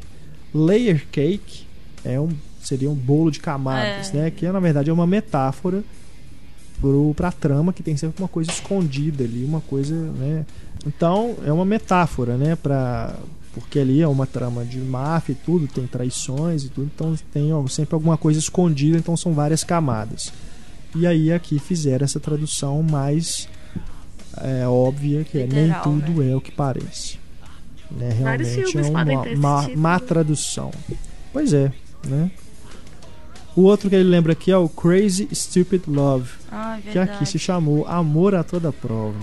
[0.53, 1.65] Layer Cake
[2.03, 2.29] é um,
[2.61, 4.17] seria um bolo de camadas, É.
[4.17, 4.31] né?
[4.31, 5.83] Que na verdade é uma metáfora
[6.79, 10.45] pro, pra trama que tem sempre uma coisa escondida ali, uma coisa, né?
[10.85, 12.55] Então é uma metáfora, né?
[12.55, 13.15] Pra,
[13.53, 17.51] porque ali é uma trama de máfia e tudo, tem traições e tudo, então tem
[17.53, 20.31] ó, sempre alguma coisa escondida, então são várias camadas.
[20.97, 23.47] E aí aqui fizeram essa tradução mais
[24.41, 27.19] é, óbvia, que é nem Literal, tudo é o que parece.
[27.91, 28.09] Né?
[28.17, 29.05] Realmente é uma
[29.37, 30.71] má, má tradução.
[31.31, 31.71] Pois é,
[32.05, 32.31] né?
[33.55, 37.11] O outro que ele lembra aqui é o Crazy Stupid Love, Ah, que verdade.
[37.11, 39.17] aqui se chamou Amor a Toda Prova.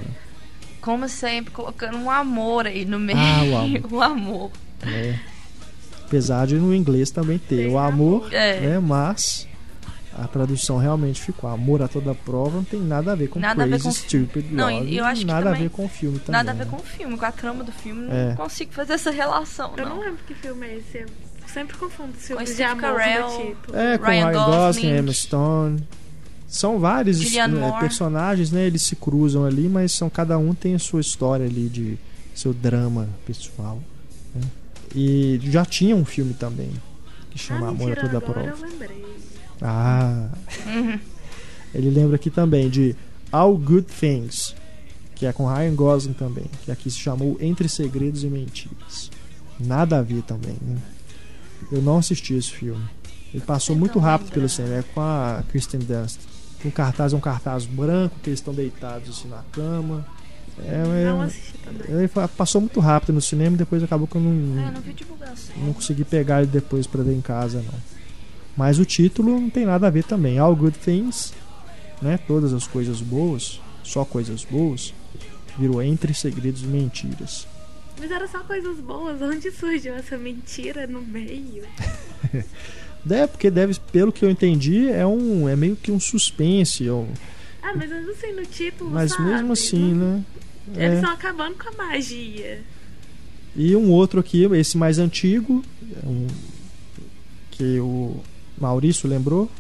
[0.81, 3.19] Como sempre, colocando um amor aí no meio.
[3.19, 3.93] Ah, o amor.
[3.93, 4.51] o amor.
[4.85, 5.21] né?
[6.07, 8.61] Apesar de no inglês também ter Tem o amor, É.
[8.61, 8.79] né?
[8.81, 9.47] Mas
[10.17, 13.63] a tradução realmente ficou Amor a Toda Prova, não tem nada a ver com Nada
[13.63, 15.89] a ver Crazy com- Stupid Não, Love, eu acho que nada a ver com o
[15.89, 16.33] filme também.
[16.33, 16.71] Nada a ver né?
[16.71, 18.03] com o filme, com a trama do filme.
[18.07, 18.35] Não É.
[18.35, 20.03] consigo fazer essa relação, Eu não não.
[20.03, 20.99] lembro que filme é esse.
[20.99, 21.09] Eu
[21.53, 23.29] sempre confundo filmes de Steve amor Carell.
[23.29, 23.77] título.
[23.79, 24.97] É, com Ryan Ryan, Gosling.
[24.99, 25.89] Emma Stone.
[26.49, 27.81] São vários Moore.
[27.81, 28.65] personagens, né?
[28.67, 31.99] Eles se cruzam ali, mas são cada um tem a sua história ali de
[32.35, 33.81] seu drama pessoal.
[34.35, 34.43] né?
[34.95, 36.71] E já tinha um filme também
[37.31, 38.49] que chama ah, Amor a Toda agora Prova.
[38.67, 39.05] eu lembrei.
[39.63, 40.29] Ah,
[40.67, 40.99] Uhum.
[41.75, 42.95] ele lembra aqui também de
[43.33, 44.55] All Good Things,
[45.15, 49.11] que é com Ryan Gosling também, que aqui se chamou Entre Segredos e Mentiras.
[49.59, 50.77] Nada a ver também, né?
[51.73, 52.85] Eu não assisti esse filme.
[53.33, 56.19] Ele passou muito rápido pelo cinema, é com a Kristen Dunst.
[56.65, 60.07] O cartaz é um cartaz branco, que eles estão deitados assim na cama.
[60.65, 61.83] É, Não assisti também.
[61.99, 64.81] ele passou muito rápido no cinema e depois acabou que eu não, É, eu não
[64.81, 65.55] vi divulgação.
[65.59, 67.75] não consegui pegar ele depois pra ver em casa, não.
[68.57, 70.39] Mas o título não tem nada a ver também.
[70.39, 71.33] All Good Things,
[72.01, 72.19] né?
[72.27, 74.95] Todas as coisas boas, só coisas boas,
[75.59, 77.47] virou Entre Segredos e Mentiras.
[77.99, 79.21] Mas era só coisas boas.
[79.23, 81.65] Onde surgiu essa mentira no meio?
[83.11, 86.91] É, porque deve, pelo que eu entendi, é um é meio que um suspense, é
[86.91, 87.13] um-
[87.63, 89.25] Ah, mas eu não sei no título, mas sabe?
[89.25, 90.25] mesmo assim, né?
[90.69, 90.95] Eles É.
[90.95, 92.63] estão acabando com a magia.
[93.55, 95.63] E um outro aqui, esse mais antigo,
[96.03, 96.27] é um-
[97.51, 98.17] que o
[98.59, 99.51] Maurício lembrou,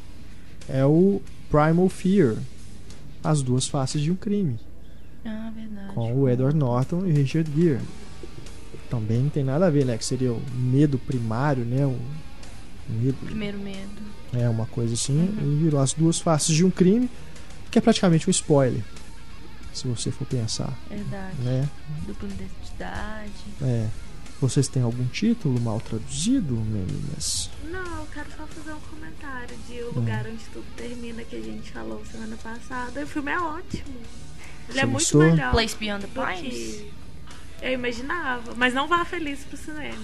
[0.69, 1.21] é o
[1.51, 2.37] Primal Fear,
[3.23, 4.59] As Duas Faces de um Crime.
[5.27, 5.95] Ah, verdade.
[5.95, 7.81] com o Edward Norton e o Richard Gere.
[8.91, 9.97] Também não tem nada a ver, né?
[9.97, 11.87] Que seria o medo primário, né?
[11.87, 11.99] O
[12.89, 14.03] medo, Primeiro medo.
[14.35, 15.19] é uma coisa assim.
[15.19, 15.53] Uhum.
[15.61, 17.09] E virou as duas faces de um crime,
[17.71, 18.83] que é praticamente um spoiler.
[19.73, 21.37] Se você for pensar, Verdade.
[21.43, 21.69] né?
[22.07, 23.33] Dupla identidade.
[23.63, 23.89] É.
[24.49, 27.49] Vocês têm algum título mal traduzido, meninas?
[27.71, 29.81] Não, eu quero só fazer um comentário de.
[29.83, 33.01] O Lugar Onde Tudo Termina, que a gente falou semana passada.
[33.01, 33.85] E o filme é ótimo.
[34.69, 35.23] Ele Você é muito gostou?
[35.23, 36.09] melhor Place Beyond the
[36.43, 36.83] Pines?
[37.63, 38.55] eu imaginava.
[38.55, 39.97] Mas não vá feliz pro cinema.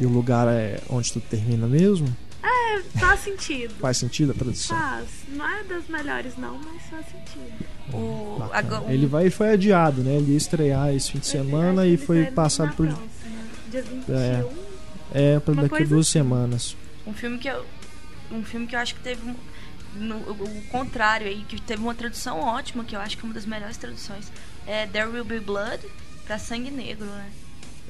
[0.00, 2.06] E o lugar é onde tudo termina mesmo?
[2.40, 3.74] É, faz sentido.
[3.80, 4.76] Faz sentido a tradução?
[4.78, 5.08] Faz.
[5.30, 7.66] Não é das melhores, não, mas faz sentido.
[7.92, 10.14] O, agora- Ele, vai, foi adiado, né?
[10.16, 12.98] Ele ia estrear esse fim de semana e foi passado próxima,
[13.78, 14.14] Dia 21.
[14.14, 14.44] É.
[15.12, 16.18] É, pra daqui a duas assim.
[16.18, 16.76] semanas.
[17.06, 17.64] Um filme que eu.
[18.30, 19.22] Um filme que eu acho que teve
[19.94, 23.34] no, o contrário aí, que teve uma tradução ótima, que eu acho que é uma
[23.34, 24.30] das melhores traduções.
[24.66, 25.82] É There Will Be Blood
[26.26, 27.30] pra Sangue Negro, né?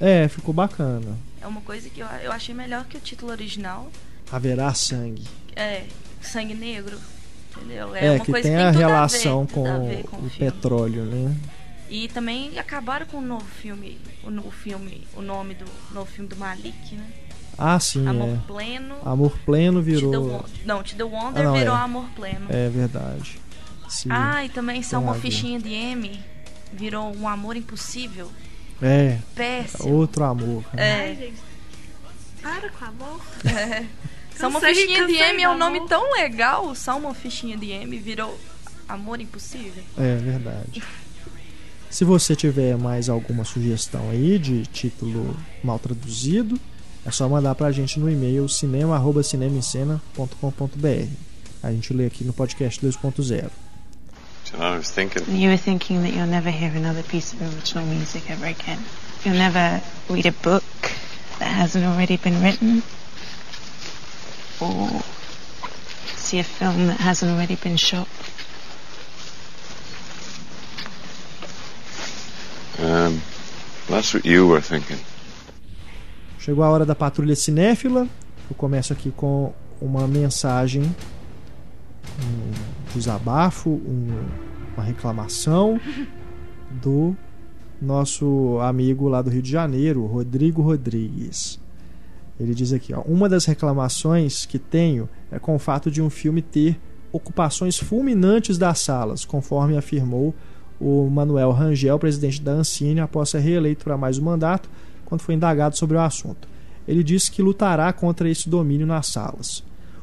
[0.01, 1.19] É, ficou bacana.
[1.43, 3.91] É uma coisa que eu, eu achei melhor que o título original.
[4.31, 5.25] Haverá sangue.
[5.57, 5.85] É,
[6.23, 6.99] Sangue Negro.
[7.57, 7.97] Entendeu?
[7.97, 11.05] É, uma que coisa tem que a relação ver, com, a com o, o petróleo,
[11.05, 11.37] né?
[11.91, 16.29] E também acabaram com o novo filme, o novo filme, o nome do novo filme
[16.29, 17.07] do Malik, né?
[17.57, 18.41] Ah, sim, Amor é.
[18.47, 18.97] Pleno.
[19.05, 20.45] Amor Pleno virou.
[20.65, 21.79] Não, To The Wonder Ah, não, virou é.
[21.79, 22.47] Amor Pleno.
[22.51, 23.41] É verdade.
[23.89, 24.09] Sim.
[24.13, 26.21] Ah, e também só uma fichinha de M
[26.73, 28.31] virou um amor impossível.
[28.81, 29.93] É, Péssimo.
[29.95, 30.63] outro amor.
[30.73, 31.01] né?
[31.01, 31.15] Ai, É.
[31.17, 31.43] gente.
[32.43, 33.21] Para com amor.
[33.45, 33.85] é.
[34.37, 36.73] Só uma fichinha de M é um nome tão legal.
[36.77, 38.39] Só uma fichinha de M virou
[38.89, 39.83] amor impossível.
[39.97, 40.83] É verdade.
[41.91, 45.35] Se você tiver mais alguma sugestão aí de título
[45.65, 46.61] mal traduzido,
[47.05, 51.09] é só mandar pra gente no e-mail cinema@cinemascena.com.br.
[51.63, 53.51] A gente lê aqui no podcast 2.0.
[54.53, 55.23] You know, I was thinking.
[55.29, 58.79] You were thinking that you'll never hear another piece of original music ever again.
[59.25, 60.65] You'll never read a book
[61.39, 62.83] that hasn't already been written.
[64.61, 65.03] Or
[66.17, 68.09] see a film that hasn't already been shot.
[72.79, 73.21] Um,
[73.89, 74.99] that's what you were thinking.
[76.39, 78.07] Chegou a hora da patrulha cinéfila.
[78.51, 84.27] Eu começo aqui com uma mensagem, um desabafo, um
[84.79, 85.81] uma reclamação
[86.71, 87.17] do
[87.83, 91.61] nosso amigo lá do Rio de Janeiro, Rodrigo Rodrigues.
[92.39, 96.09] Ele diz aqui: ó, uma das reclamações que tenho é com o fato de um
[96.09, 96.79] filme ter
[97.11, 100.35] ocupações fulminantes das salas, conforme afirmou
[100.81, 104.69] o Manuel Rangel, presidente da Ancine, após ser reeleito para mais um mandato,
[105.05, 106.49] quando foi indagado sobre o assunto.
[106.87, 109.63] Ele disse que lutará contra esse domínio nas salas.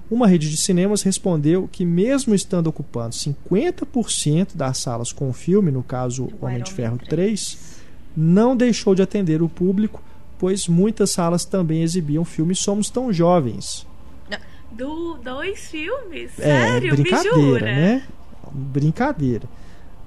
[0.09, 5.71] Uma rede de cinemas respondeu que, mesmo estando ocupando 50% das salas com o filme,
[5.71, 7.57] no caso Homem de Ferro 3,
[8.15, 10.03] não deixou de atender o público,
[10.37, 13.87] pois muitas salas também exibiam o filme Somos Tão Jovens.
[14.71, 16.37] Do, dois filmes?
[16.37, 16.91] É, Sério?
[16.91, 17.65] Me brincadeira, jura?
[17.65, 18.03] né?
[18.51, 19.43] Brincadeira.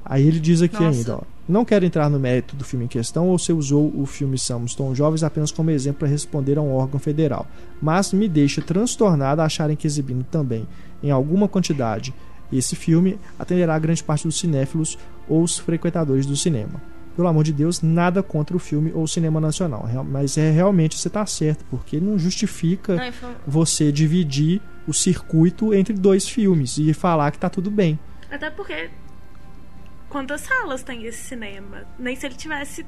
[0.08, 0.98] Aí ele diz aqui Nossa.
[0.98, 4.06] ainda, ó, não quero entrar no mérito do filme em questão ou se usou o
[4.06, 7.46] filme Somos Tão Jovens apenas como exemplo para responder a um órgão federal,
[7.80, 10.66] mas me deixa transtornado acharem que exibindo também
[11.02, 12.14] em alguma quantidade
[12.50, 14.96] esse filme atenderá a grande parte dos cinéfilos
[15.28, 16.80] ou os frequentadores do cinema.
[17.14, 20.96] Pelo amor de Deus, nada contra o filme ou o cinema nacional, mas é realmente
[20.96, 26.78] você tá certo, porque não justifica Não, foi- você dividir o circuito entre dois filmes
[26.78, 27.98] e falar que tá tudo bem.
[28.30, 28.88] Até porque.
[30.08, 31.84] Quantas salas tem esse cinema?
[31.98, 32.84] Nem se ele tivesse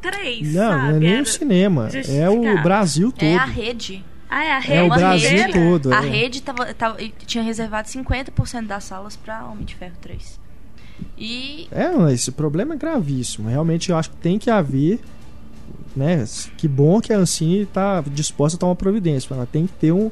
[0.00, 0.54] três.
[0.54, 0.82] Não, sabe?
[0.88, 2.62] não é nem Era o cinema, é o.
[2.62, 3.22] Brasil todo.
[3.24, 4.04] É a rede.
[4.28, 4.80] Ah, é a É rede.
[4.82, 5.52] o uma Brasil rede.
[5.52, 5.92] todo.
[5.92, 6.08] A é.
[6.08, 10.40] rede tava, tava- tinha reservado 50% das salas para Homem de Ferro 3.
[11.16, 13.48] E É, mas esse problema é gravíssimo.
[13.48, 14.98] Realmente eu acho que tem que haver,
[15.94, 16.24] né?
[16.56, 19.92] Que bom que a Ancine está disposta a tomar providência, mas ela tem que ter
[19.92, 20.10] um,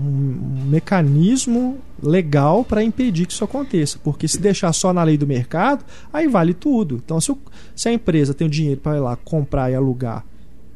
[0.00, 5.26] um- mecanismo legal para impedir que isso aconteça, porque se deixar só na lei do
[5.26, 7.00] mercado, aí vale tudo.
[7.04, 7.38] Então, se, o-
[7.74, 10.24] se a empresa tem o dinheiro para ir lá comprar e alugar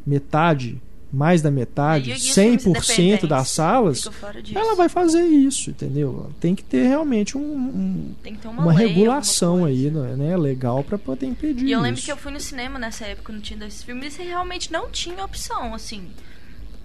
[0.07, 0.81] metade,
[1.12, 4.09] mais da metade, E os filmes 100% independentes das salas,
[4.55, 6.31] ela vai fazer isso, entendeu?
[6.39, 10.37] Tem que ter realmente um- um, ter uma, uma lei, regulação aí, não é, né,
[10.37, 12.07] legal para poder impedir E eu lembro isso.
[12.07, 15.25] que eu fui no cinema nessa época, não tinha dois filmes, e realmente não tinha
[15.25, 16.05] opção, assim.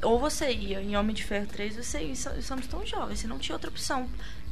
[0.05, 3.19] Ou você ia em Homem de Ferro 3, você ia em So- Somos Tão Jovens,
[3.19, 4.07] você não tinha outra opção.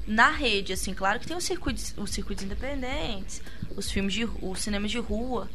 [0.06, 3.42] Na rede, assim, claro que tem os circuitos, os circuitos independentes,
[3.78, 5.50] os filmes de os cinemas de rua,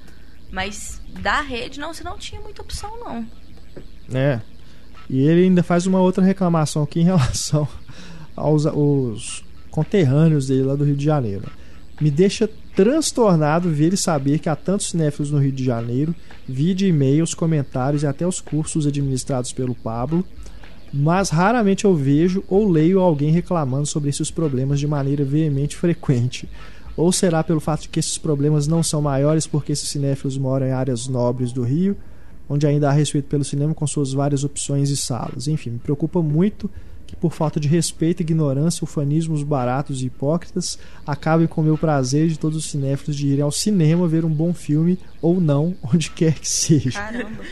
[0.51, 3.27] mas da rede, não, você não tinha muita opção, não.
[4.19, 4.41] É.
[5.11, 7.69] E ele ainda faz uma outra reclamação aqui em relação
[8.35, 11.51] aos os conterrâneos dele lá do Rio de Janeiro.
[12.01, 16.15] Me deixa transtornado ver e saber que há tantos cinéfilos no Rio de Janeiro,
[16.47, 20.25] vide e-mails, comentários e até os cursos administrados pelo Pablo,
[20.93, 26.49] mas raramente eu vejo ou leio alguém reclamando sobre esses problemas de maneira veemente frequente.
[26.97, 30.67] Ou será pelo fato de que esses problemas não são maiores porque esses cinéfilos moram
[30.67, 31.97] em áreas nobres do Rio,
[32.49, 35.49] onde ainda há respeito pelo cinema com suas várias opções e salas.
[35.49, 36.71] Enfim, me preocupa muito
[37.21, 42.39] por falta de respeito, ignorância, ufanismos baratos e hipócritas acabem com o meu prazer de
[42.39, 46.35] todos os cinéfilos de irem ao cinema ver um bom filme ou não, onde quer
[46.35, 46.93] que seja.
[46.93, 47.43] Caramba.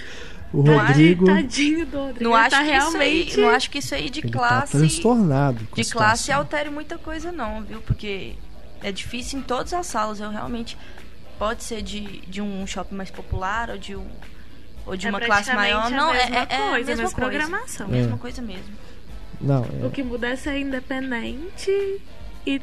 [0.52, 2.24] O Rodrigo Tadinho do Rodrigo.
[2.24, 3.28] Não acho, tá que realmente.
[3.28, 4.72] isso aí, não acho que isso aí de ele tá classe.
[4.78, 5.66] transtornado.
[5.70, 7.80] com a de classe altere muita coisa não, viu?
[7.82, 8.34] Porque
[8.82, 10.20] é difícil em todas as salas.
[10.20, 10.78] Eu realmente
[11.38, 14.06] pode ser de, de um shopping mais popular ou de um
[14.86, 15.90] ou de É uma classe maior.
[15.90, 17.16] Não, a é, mesma é, é a mesma mesma coisa.
[17.16, 17.88] programação.
[17.88, 18.18] Mesma É.
[18.18, 18.72] coisa mesmo.
[19.40, 21.70] Não, O é, que muda é ser independente
[22.46, 22.60] e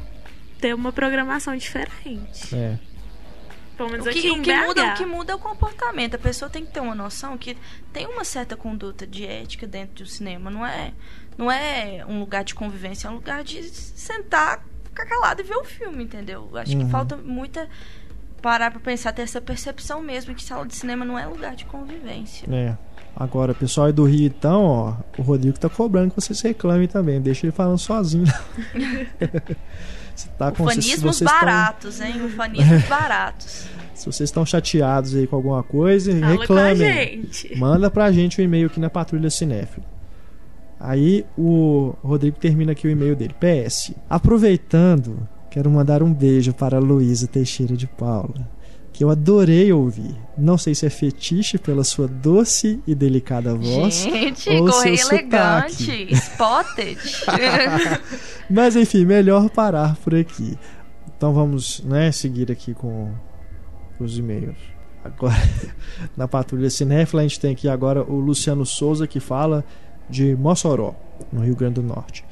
[0.60, 2.54] ter uma programação diferente.
[2.54, 2.78] é.
[3.76, 4.66] Pelo menos O que, aqui o em que BH.
[4.66, 6.14] muda, o que muda é o comportamento.
[6.14, 7.56] A pessoa tem que ter uma noção que
[7.92, 10.48] tem uma certa conduta de ética dentro do cinema.
[10.48, 10.92] Não é,
[11.36, 15.56] não é um lugar de convivência, é um lugar de sentar, ficar calado e ver
[15.56, 16.48] o filme, entendeu?
[16.56, 16.84] Acho Uhum.
[16.84, 17.68] que falta muita
[18.40, 21.64] parar pra pensar, ter essa percepção mesmo que sala de cinema não é lugar de
[21.64, 22.46] convivência.
[22.54, 22.76] É.
[23.16, 27.20] Agora, pessoal aí do Rio, então, ó, o Rodrigo tá cobrando que vocês reclamem também.
[27.20, 28.24] Deixa ele falando sozinho.
[30.38, 32.24] Tá com se Ufanismos tão- baratos, hein?
[32.24, 33.66] Ufanismos baratos.
[33.94, 36.76] Se vocês estão chateados aí com alguma coisa, Fala reclamem.
[36.76, 37.58] gente.
[37.58, 39.84] Manda pra gente o e-mail aqui na Patrulha Cinéfilo.
[40.78, 43.34] Aí o Rodrigo termina aqui o e-mail dele.
[43.40, 43.92] PS.
[44.08, 48.48] Aproveitando, quero mandar um beijo para a Luísa Teixeira de Paula,
[48.94, 50.14] que eu adorei ouvir.
[50.38, 54.02] Não sei se é fetiche pela sua doce e delicada voz.
[54.02, 55.90] Gente, ou correio seu sotaque.
[55.90, 56.98] elegante, spotted.
[58.48, 60.56] Mas enfim, melhor parar por aqui.
[61.16, 63.12] Então vamos né, seguir aqui com
[63.98, 64.56] os e-mails.
[65.02, 65.34] Agora,
[66.16, 69.64] na Patrulha Cinéfila, a gente tem aqui agora o Luciano Souza que fala
[70.08, 70.94] de Mossoró,
[71.32, 72.24] no Rio Grande do Norte.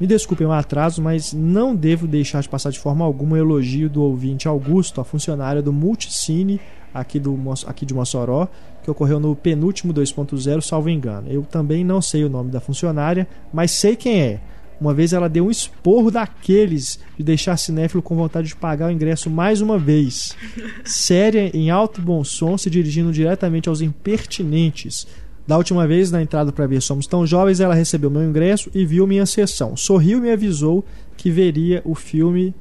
[0.00, 3.90] Me desculpem o atraso, mas não devo deixar de passar de forma alguma o elogio
[3.90, 6.60] do ouvinte Augusto, a funcionária do Multicine
[6.94, 7.36] aqui, do,
[7.66, 8.48] aqui de Mossoró,
[8.82, 11.28] que ocorreu no penúltimo 2.0, salvo engano.
[11.28, 14.40] Eu também não sei o nome da funcionária, mas sei quem é.
[14.80, 18.92] Uma vez ela deu um esporro daqueles de deixar cinéfilo com vontade de pagar o
[18.92, 20.36] ingresso mais uma vez.
[20.84, 25.06] Séria, em alto bom som, se dirigindo diretamente aos impertinentes.
[25.48, 28.84] Da última vez, na entrada para ver Somos Tão Jovens, ela recebeu meu ingresso e
[28.84, 29.74] viu minha sessão.
[29.78, 30.84] Sorriu e me avisou
[31.16, 32.54] que veria o filme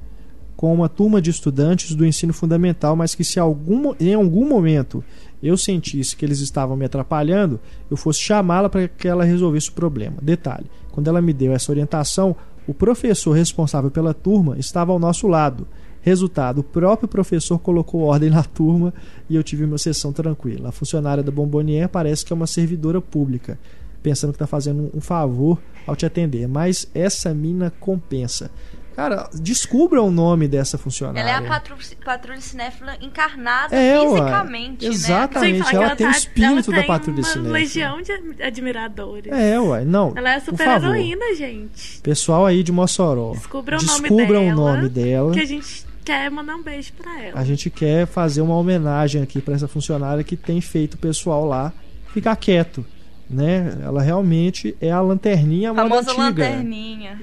[0.55, 5.03] com uma turma de estudantes do ensino fundamental, mas que se algum, em algum momento
[5.43, 7.59] eu sentisse que eles estavam me atrapalhando,
[7.91, 10.15] eu fosse chamá-la para que ela resolvesse o problema.
[10.21, 15.27] Detalhe: quando ela me deu essa orientação, o professor responsável pela turma estava ao nosso
[15.27, 15.67] lado.
[16.07, 18.93] Resultado: o próprio professor colocou ordem na turma
[19.29, 20.69] e eu tive uma sessão tranquila.
[20.69, 23.59] A funcionária da Bombonier parece que é uma servidora pública,
[24.01, 28.49] pensando que está fazendo um favor ao te atender, mas essa mina compensa.
[28.95, 31.19] Cara, descubra o nome dessa funcionária.
[31.19, 35.59] Ela é a patru patrulha cinéfila encarnada É, fisicamente, Exatamente.
[35.59, 35.63] né?
[35.65, 37.53] Sem falar ela que tem o tá- espírito ela da patrulha tem uma cinéfila.
[37.59, 39.31] legião de admiradores.
[39.31, 40.13] É, ué, não.
[40.15, 42.01] Ela é super heroína, gente.
[42.01, 44.39] Pessoal aí de Mossoró, Descubra o nome dela.
[44.39, 45.31] o nome dela.
[45.31, 47.37] Que a gente quer mandar um beijo pra ela.
[47.37, 51.45] A gente quer fazer uma homenagem aqui para essa funcionária que tem feito o pessoal
[51.45, 51.73] lá
[52.13, 52.85] ficar quieto,
[53.29, 53.77] né?
[53.83, 56.23] Ela realmente é a lanterninha moda Famosa antiga.
[56.49, 57.21] lanterninha.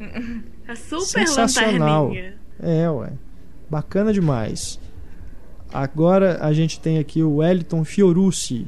[0.66, 2.06] A super Sensacional.
[2.06, 2.34] lanterninha.
[2.58, 3.12] É, ué.
[3.68, 4.80] Bacana demais.
[5.70, 8.66] Agora a gente tem aqui o Wellington Fiorucci.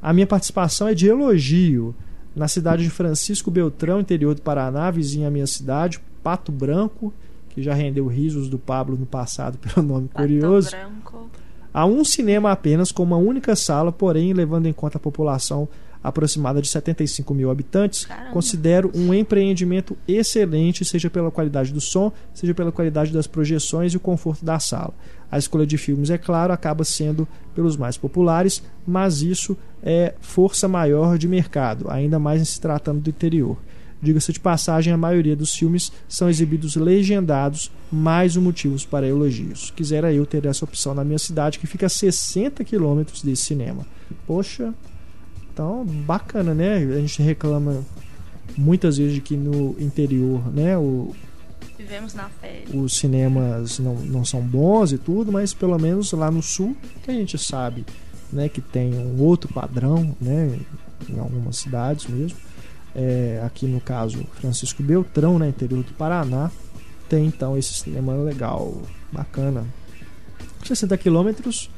[0.00, 1.94] A minha participação é de elogio.
[2.36, 7.12] Na cidade de Francisco Beltrão, interior do Paraná, vizinha à minha cidade, Pato Branco,
[7.52, 10.70] que já rendeu risos do Pablo no passado pelo nome curioso.
[10.70, 11.30] Pato branco.
[11.72, 15.68] Há um cinema apenas com uma única sala, porém, levando em conta a população
[16.02, 18.32] aproximada de 75 mil habitantes, Caramba.
[18.32, 23.96] considero um empreendimento excelente, seja pela qualidade do som, seja pela qualidade das projeções e
[23.96, 24.92] o conforto da sala.
[25.30, 30.66] A escolha de filmes, é claro, acaba sendo pelos mais populares, mas isso é força
[30.66, 33.56] maior de mercado, ainda mais em se tratando do interior.
[34.02, 39.70] Diga-se de passagem, a maioria dos filmes são exibidos legendados, mais um motivo para elogios.
[39.70, 43.86] Quisera eu ter essa opção na minha cidade, que fica a 60 quilômetros desse cinema.
[44.26, 44.74] Poxa,
[45.52, 46.78] então bacana, né?
[46.78, 47.84] A gente reclama
[48.56, 51.14] muitas vezes de que no interior, né, o,
[51.78, 52.28] Vivemos na
[52.74, 57.10] os cinemas não, não são bons e tudo, mas pelo menos lá no sul, que
[57.10, 57.84] a gente sabe,
[58.32, 60.58] né, que tem um outro padrão, né,
[61.08, 62.36] em algumas cidades mesmo.
[62.94, 66.50] É, aqui no caso Francisco Beltrão, né, interior do Paraná,
[67.08, 69.66] tem então esse cinema legal, bacana.
[70.64, 71.70] 60 quilômetros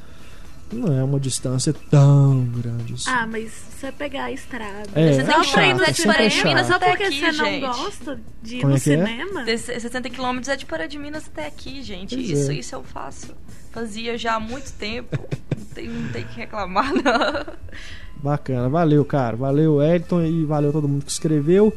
[0.73, 2.95] não é uma distância tão grande.
[2.95, 3.05] assim.
[3.09, 4.89] Ah, mas se você pegar a estrada.
[4.95, 6.67] É, só é pra ir chato, no é sempre cinema, chato.
[6.67, 7.61] só porque Aqui, você não gente.
[7.61, 8.81] gosta de ir Como no é é?
[8.81, 9.45] cinema.
[9.45, 12.17] Desse- 60 quilômetros é de Pará de Minas até aqui, gente.
[12.17, 12.55] Pois isso, é.
[12.55, 13.35] isso eu faço.
[13.71, 15.17] Fazia já há muito tempo.
[15.57, 17.55] Não tem, não tem que reclamar, não.
[18.23, 19.37] Bacana, valeu, cara.
[19.37, 21.75] Valeu, Elton, e valeu todo mundo que escreveu.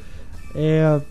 [0.56, 1.02] É,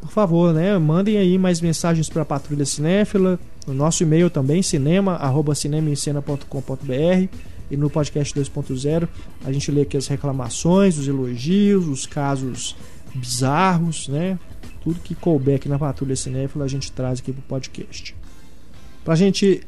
[0.00, 0.78] por favor, né?
[0.78, 3.38] Mandem aí mais mensagens para a Patrulha Cinéfila.
[3.66, 7.28] No nosso e-mail também, cinema, arroba cinemaencena.com.br
[7.70, 9.08] e no podcast 2.0
[9.44, 12.76] a gente lê aqui as reclamações, os elogios, os casos
[13.14, 14.38] bizarros, né?
[14.82, 18.16] Tudo que couber aqui na Patrulha Cinéfila a gente traz aqui pro podcast.
[19.04, 19.62] Pra gente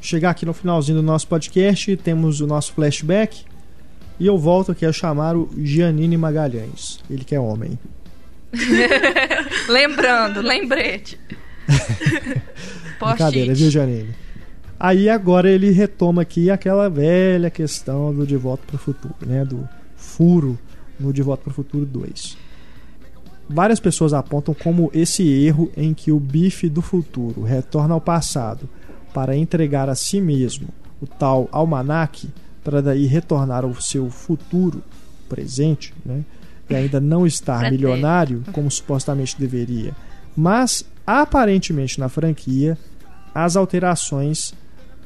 [0.00, 3.44] chegar aqui no finalzinho do nosso podcast, temos o nosso flashback.
[4.20, 7.00] E eu volto aqui a chamar o Giannini Magalhães.
[7.08, 7.78] Ele que é homem.
[9.66, 11.18] Lembrando, lembrete.
[13.00, 14.14] Brincadeira, viu, Giannini?
[14.78, 19.42] Aí agora ele retoma aqui aquela velha questão do De Volta para o Futuro, né?
[19.42, 19.66] Do
[19.96, 20.58] furo
[20.98, 22.36] no De Volta para o Futuro 2.
[23.48, 28.68] Várias pessoas apontam como esse erro em que o bife do futuro retorna ao passado
[29.12, 30.68] para entregar a si mesmo
[31.00, 32.28] o tal almanaque
[32.62, 34.82] para daí retornar ao seu futuro
[35.28, 36.24] presente, né?
[36.68, 39.94] E ainda não estar milionário como supostamente deveria.
[40.36, 42.78] Mas aparentemente na franquia
[43.34, 44.54] as alterações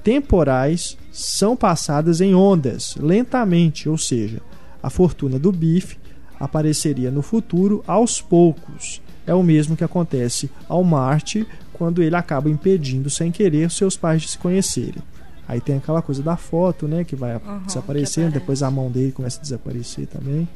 [0.02, 4.40] temporais são passadas em ondas, lentamente, ou seja,
[4.82, 5.96] a fortuna do Biff
[6.38, 9.00] apareceria no futuro aos poucos.
[9.26, 14.22] É o mesmo que acontece ao Marte quando ele acaba impedindo sem querer seus pais
[14.22, 15.02] de se conhecerem.
[15.46, 18.90] Aí tem aquela coisa da foto, né, que vai Uhum, desaparecendo, que depois a mão
[18.90, 20.48] dele começa a desaparecer também.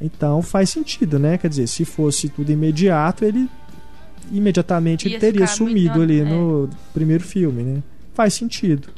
[0.00, 1.38] Então faz sentido, né?
[1.38, 3.48] Quer dizer, se fosse tudo imediato, ele
[4.30, 6.24] imediatamente ele Ia teria sumido ali é.
[6.24, 7.82] no primeiro filme, né?
[8.12, 8.88] Faz sentido.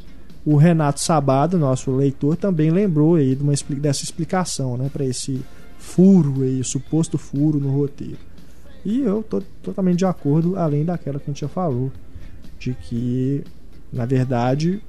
[0.44, 5.42] O Renato Sabado, nosso leitor, também lembrou aí de uma, dessa explicação, né, para esse
[5.78, 8.16] furo aí, suposto furo no roteiro.
[8.84, 11.92] E eu tô totalmente de acordo, além daquela que a gente já falou,
[12.58, 13.44] de que
[13.92, 14.80] na verdade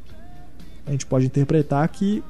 [0.86, 2.24] a gente pode interpretar que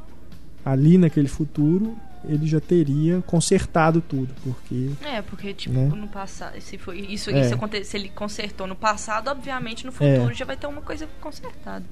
[0.65, 1.95] ali naquele futuro
[2.27, 5.85] ele já teria consertado tudo, porque É, porque, tipo, Né?
[5.95, 7.41] no passado, se foi isso, É.
[7.41, 11.07] isso aconte- se ele consertou no passado, obviamente no futuro já vai ter uma coisa
[11.21, 11.85] consertada.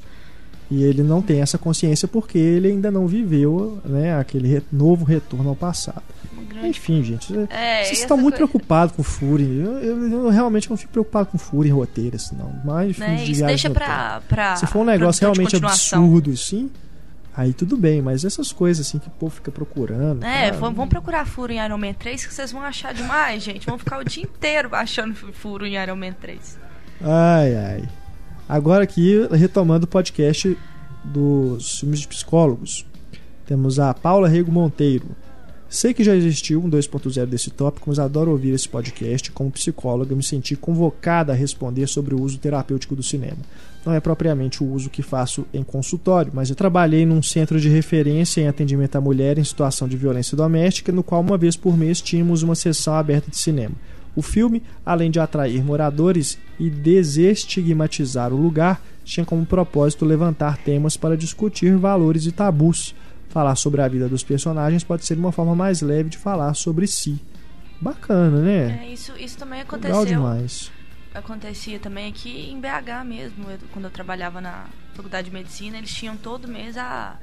[0.69, 5.47] e ele não tem essa consciência porque ele ainda não viveu, né, aquele novo retorno
[5.47, 6.03] ao passado.
[6.66, 9.60] Enfim, gente, É, vocês estão muito coisa- preocupados com Fury.
[9.60, 12.53] Eu, eu- eu realmente não fico preocupado com Fury em roteiro, assim, não.
[12.64, 13.16] Mas Né?
[13.18, 14.55] de viagem deixa pra, pra.
[14.55, 16.70] Se for um negócio realmente absurdo, assim,
[17.36, 20.24] aí tudo bem, mas essas coisas assim que o povo fica procurando.
[20.24, 23.43] É, cara, vamos vamos procurar furo em Iron Man 3 que vocês vão achar demais,
[23.43, 23.66] gente.
[23.68, 26.58] Vão ficar o dia inteiro achando furo em Iron Man 3.
[27.01, 27.84] Ai, ai.
[28.49, 30.58] Agora aqui, retomando o podcast
[31.03, 32.86] dos filmes de psicólogos,
[33.45, 35.05] temos a Paula Rego Monteiro.
[35.70, 39.32] Sei que já existiu um 2.0 desse tópico, mas adoro ouvir esse podcast.
[39.32, 43.38] Como psicóloga, me senti convocada a responder sobre o uso terapêutico do cinema.
[43.86, 47.68] Não é propriamente o uso que faço em consultório, mas eu trabalhei num centro de
[47.68, 51.78] referência em atendimento à mulher em situação de violência doméstica, no qual uma vez por
[51.78, 53.76] mês tínhamos uma sessão aberta de cinema.
[54.15, 60.97] O filme, além de atrair moradores e desestigmatizar o lugar, tinha como propósito levantar temas
[60.97, 62.95] para discutir valores e tabus.
[63.30, 66.88] Falar sobre a vida dos personagens pode ser uma forma mais leve de falar sobre
[66.88, 67.21] si.
[67.80, 68.84] Bacana, né?
[68.84, 70.05] É, isso, isso também Legal aconteceu.
[70.05, 70.71] demais.
[71.13, 75.93] Acontecia também aqui em BH mesmo, eu- quando eu trabalhava na faculdade de medicina, eles
[75.93, 77.17] tinham todo mês a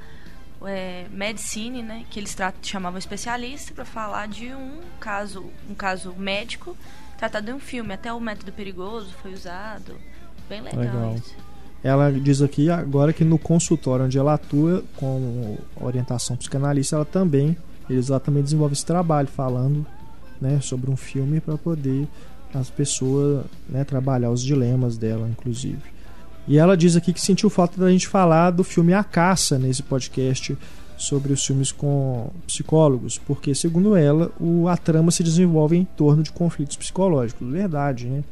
[0.65, 6.75] é, medicine, né, que eles chamavam especialista para falar de um caso, um caso médico
[7.17, 7.93] tratado em um filme.
[7.93, 9.95] Até o método perigoso foi usado.
[10.47, 11.15] Bem legal, Legal.
[11.15, 11.35] isso.
[11.85, 17.55] Ela diz aqui agora que no consultório onde ela atua com orientação psicanalista, ela também,
[17.87, 19.85] eles lá também desenvolvem esse trabalho falando,
[20.41, 22.07] né, sobre um filme para poder
[22.51, 25.77] as pessoas, né, trabalhar os dilemas dela, inclusive.
[26.47, 29.83] E ela diz aqui que sentiu falta da gente falar do filme A Caça nesse
[29.83, 30.57] podcast
[30.97, 36.23] sobre os filmes com psicólogos, porque segundo ela, o, a trama se desenvolve em torno
[36.23, 38.23] de conflitos psicológicos, verdade, né?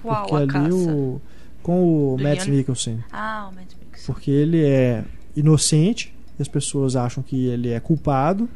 [0.00, 0.74] Qual porque a ali caça?
[0.76, 1.20] o
[1.62, 4.04] com o Do Matt Ian- Mikkelsen, Ah, o Mad Mix.
[4.06, 5.04] porque ele é
[5.36, 8.48] inocente, as pessoas acham que ele é culpado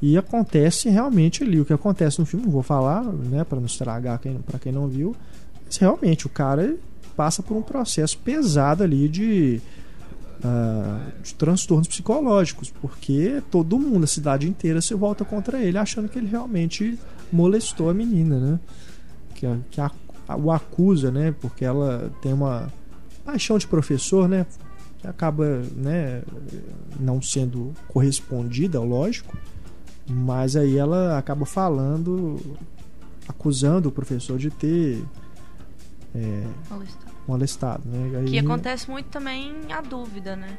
[0.00, 3.66] e acontece realmente ali o que acontece no filme, não vou falar, né, para não
[3.66, 5.14] estragar quem, para quem não viu,
[5.64, 6.74] mas realmente o cara
[7.16, 9.60] passa por um processo pesado ali de
[10.44, 16.08] ah, de transtornos psicológicos, porque todo mundo, a cidade inteira, se volta contra ele, achando
[16.08, 16.98] que ele realmente
[17.32, 18.60] molestou a menina, né?
[19.36, 19.90] Que, que a-
[20.36, 21.34] o acusa, né?
[21.40, 22.72] Porque ela tem uma
[23.24, 24.46] paixão de professor, né?
[24.98, 26.22] Que acaba, né?
[26.98, 29.36] Não sendo correspondida, lógico,
[30.08, 32.38] mas aí ela acaba falando,
[33.28, 35.04] acusando o professor de ter
[36.14, 36.44] é,
[37.26, 37.82] Molestado.
[37.88, 38.18] né?
[38.18, 40.56] Aí- Que acontece muito também a dúvida, né?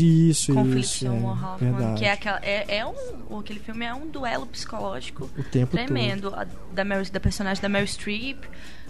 [0.00, 4.06] Isso, Conflito isso, é, Hoffman, que é aquela é, é um aquele filme é um
[4.08, 8.44] duelo psicológico o tempo tremendo A- da Mary, da personagem da Mary Streep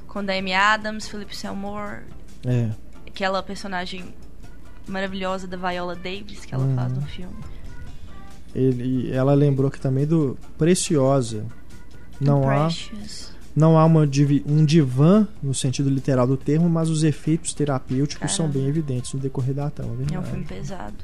[0.08, 2.02] com da Amy Adams, Philip Seymour,
[2.42, 2.52] todo.
[2.52, 2.70] É,
[3.06, 4.14] aquela personagem
[4.88, 6.74] maravilhosa da Viola Davis que ela Uhum.
[6.76, 7.36] faz no filme.
[8.54, 11.44] ele, ela lembrou que também do Preciosa.
[12.20, 13.32] Não há, Precious.
[13.56, 14.06] Não há uma
[14.46, 18.58] um divã no sentido literal do termo, mas os efeitos terapêuticos são Caramba.
[18.58, 20.94] bem evidentes no decorrer da trama, é É um filme pesado.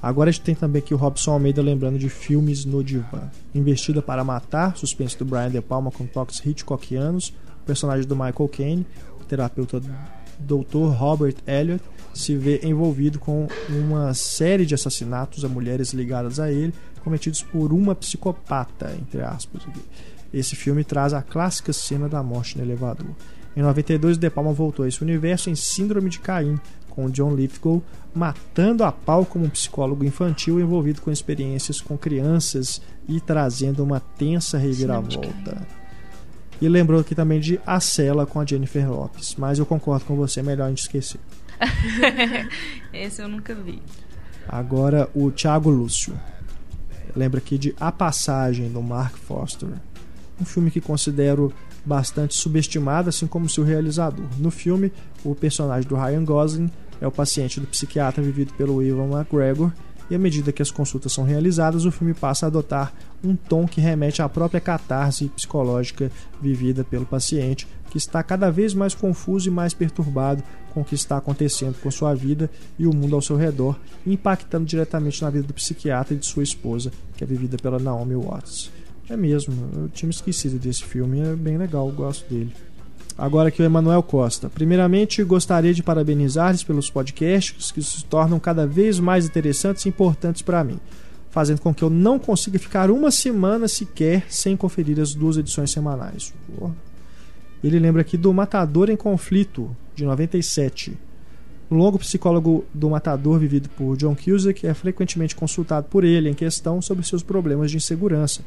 [0.00, 3.28] Agora a gente tem também aqui o Robson Almeida lembrando de filmes no divã.
[3.52, 8.48] Investida para Matar, suspense do Brian De Palma com toques Hitchcockianos, o personagem do Michael
[8.48, 8.86] Caine,
[9.20, 9.80] o terapeuta
[10.40, 10.92] Dr.
[10.96, 11.82] Robert Elliot,
[12.14, 17.72] se vê envolvido com uma série de assassinatos a mulheres ligadas a ele, cometidos por
[17.72, 19.62] uma psicopata, entre aspas.
[19.68, 19.80] aqui.
[20.32, 23.10] Esse filme traz a clássica cena da morte no elevador.
[23.56, 26.58] Em 92, De Palma voltou a esse universo em Síndrome de Caim,
[26.88, 27.82] com John Lithgow
[28.14, 34.00] matando a pau como um psicólogo infantil envolvido com experiências com crianças e trazendo uma
[34.00, 35.66] tensa reviravolta.
[36.60, 40.14] E lembrou aqui também de A Cela com a Jennifer Lopes, mas eu concordo com
[40.14, 41.20] você, é melhor a gente esquecer.
[42.92, 43.82] Esse eu nunca vi.
[44.48, 46.14] Agora o Thiago Lúcio.
[47.16, 49.70] Lembra aqui de A Passagem do Mark Foster.
[50.42, 51.52] Um filme que considero
[51.84, 54.26] bastante subestimado, assim como seu realizador.
[54.38, 54.92] No filme,
[55.24, 56.70] o personagem do Ryan Gosling
[57.00, 59.70] é o paciente do psiquiatra vivido pelo Ivan McGregor,
[60.10, 63.68] e à medida que as consultas são realizadas, o filme passa a adotar um tom
[63.68, 69.48] que remete à própria catarse psicológica vivida pelo paciente, que está cada vez mais confuso
[69.48, 70.42] e mais perturbado
[70.74, 74.66] com o que está acontecendo com sua vida e o mundo ao seu redor, impactando
[74.66, 78.81] diretamente na vida do psiquiatra e de sua esposa, que é vivida pela Naomi Watts.
[79.10, 82.52] É mesmo, eu tinha esquecido desse filme, é bem legal, gosto dele.
[83.18, 84.48] Agora aqui o Emanuel Costa.
[84.48, 90.40] Primeiramente, gostaria de parabenizar-lhes pelos podcasts que se tornam cada vez mais interessantes e importantes
[90.40, 90.80] para mim.
[91.32, 95.70] fazendo com que eu não consiga ficar uma semana sequer sem conferir as duas edições
[95.70, 96.32] semanais.
[97.64, 100.92] Ele lembra aqui do Matador em Conflito, de 97.
[101.70, 106.34] O longo psicólogo do Matador, vivido por John Cusack, é frequentemente consultado por ele em
[106.34, 108.42] questão sobre seus problemas de insegurança,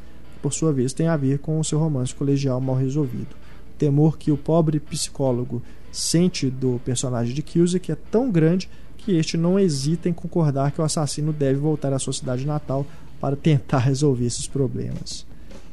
[0.46, 3.36] por sua vez tem a ver com o seu romance colegial mal resolvido.
[3.74, 5.60] O temor que o pobre psicólogo
[5.92, 10.80] sente do personagem de Cusack é tão grande que este não hesita em concordar que
[10.80, 12.86] o assassino deve voltar à sua cidade natal
[13.20, 15.26] para tentar resolver esses problemas.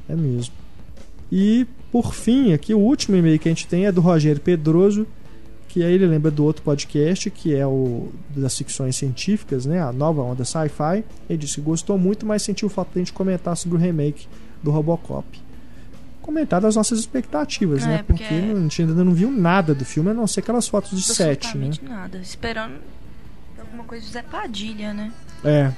[0.09, 0.55] É mesmo.
[1.31, 5.07] E, por fim, aqui o último e-mail que a gente tem é do Rogério Pedroso,
[5.68, 9.83] que aí ele lembra do outro podcast, que é o das ficções científicas, né?
[9.83, 11.05] A nova onda sci-fi.
[11.29, 14.27] Ele disse que gostou muito, mas sentiu falta de a gente comentar sobre o remake
[14.63, 15.27] do Robocop.
[16.21, 18.05] Comentar das nossas expectativas, É, né?
[18.07, 20.91] porque- Porque a gente ainda não viu nada do filme, a não ser aquelas fotos
[20.91, 21.71] de set, né?
[21.83, 22.19] Nada.
[22.19, 22.75] Esperando
[23.59, 25.13] alguma coisa de Zé Padilha, né?
[25.45, 25.73] É.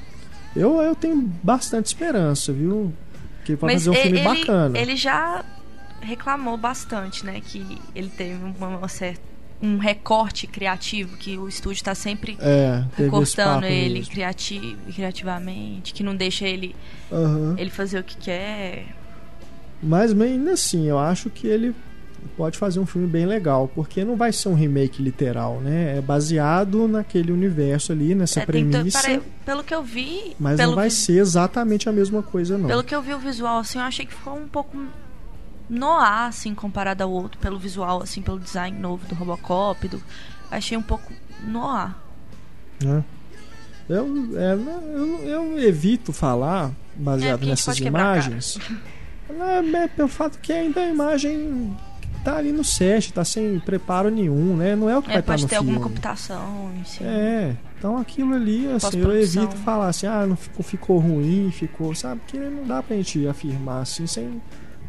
[0.55, 2.93] Eu, eu tenho bastante esperança, viu?
[3.45, 4.79] Que ele pode fazer um e- filme ele, bacana.
[4.79, 5.45] ele já
[6.01, 7.41] reclamou bastante, né?
[7.41, 9.23] Que ele teve uma certa,
[9.65, 16.15] um recorte criativo, que o estúdio tá sempre É, recortando ele criativo, criativamente, que não
[16.15, 16.77] deixa ele,
[17.11, 17.55] Aham.
[17.59, 18.87] ele fazer o que quer.
[19.83, 21.75] Mas ainda assim, eu acho que ele
[22.37, 25.99] pode fazer um filme bem legal, porque não vai ser um remake literal, né?
[25.99, 30.75] É baseado naquele universo ali, nessa É, premissa, pare- pelo que eu vi, mas não
[30.75, 32.67] vai vi- ser exatamente a mesma coisa, não.
[32.67, 34.75] Pelo que eu vi o visual, assim, eu achei que ficou um pouco
[35.69, 40.03] noir, assim, comparado ao outro, pelo visual, assim, pelo design novo do Robocop, do...
[40.51, 41.13] achei um pouco
[41.47, 41.95] noir.
[42.83, 43.05] né?
[43.89, 44.07] Eu,
[44.39, 48.59] é, eu, eu evito falar, É, baseado gente nessas pode imagens,
[49.75, 51.77] é pelo fato que ainda a imagem
[52.25, 54.75] tá ali no set, tá sem preparo nenhum, né?
[54.75, 55.71] Não é o que vai É, estar pode no ter filme.
[55.73, 57.11] alguma computação em cima.
[57.11, 61.95] É, então aquilo ali, assim, eu evito falar assim, ah, não ficou, ficou ruim, ficou,
[61.95, 62.23] sabe?
[62.23, 64.41] Porque não dá pra gente afirmar assim, sem,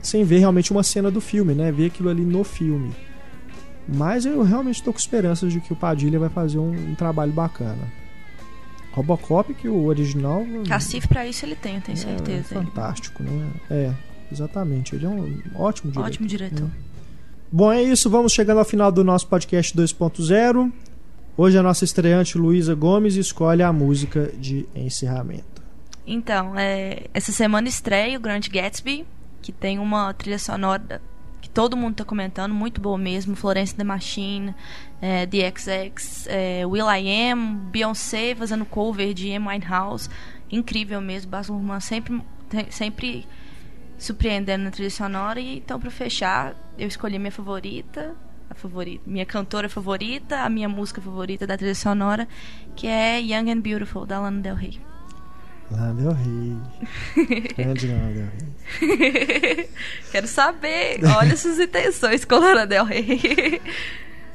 [0.02, 1.72] sem ver realmente uma cena do filme, né?
[1.72, 2.92] Ver aquilo ali no filme.
[3.88, 7.32] Mas eu realmente tô com esperanças de que o Padilha vai fazer um, um trabalho
[7.32, 7.92] bacana.
[8.92, 10.46] Robocop, que o original.
[10.68, 12.56] Cacife pra isso ele tem, eu tenho é, certeza.
[12.56, 13.52] É fantástico, né?
[13.70, 13.94] É,
[14.32, 14.96] exatamente.
[14.96, 16.08] Ele é um ótimo diretor.
[16.08, 16.70] Ótimo diretor.
[17.52, 18.10] Bom, é isso.
[18.10, 20.72] Vamos chegando ao final do nosso podcast 2.0.
[21.38, 25.62] Hoje a nossa estreante Luísa Gomes escolhe a música de encerramento.
[26.08, 29.06] Então, é, essa semana estreia o Grande Gatsby,
[29.46, 31.00] que tem uma trilha sonora
[31.40, 33.36] que todo mundo tá comentando, muito boa mesmo.
[33.36, 34.56] Florence The Machine,
[35.00, 40.10] é, The XX, é, Will I Am, Beyoncé fazendo cover de Amy Winehouse.
[40.52, 42.20] Incrível mesmo, Baz Luhrmann sempre,
[42.72, 43.28] sempre
[44.00, 45.40] surpreendendo na trilha sonora.
[45.40, 48.16] E então, pra fechar, eu escolhi minha favorita,
[48.50, 52.28] a favorita, minha cantora favorita, a minha música favorita da trilha sonora,
[52.76, 54.95] que é Young and Beautiful, da Lana Del Rey.
[55.72, 57.48] Lana Del Rey.
[57.58, 58.28] Grande Lana Del
[58.80, 59.70] Rey.
[60.12, 61.00] Quero saber.
[61.18, 63.62] Olha suas intenções com Lana Del Rey.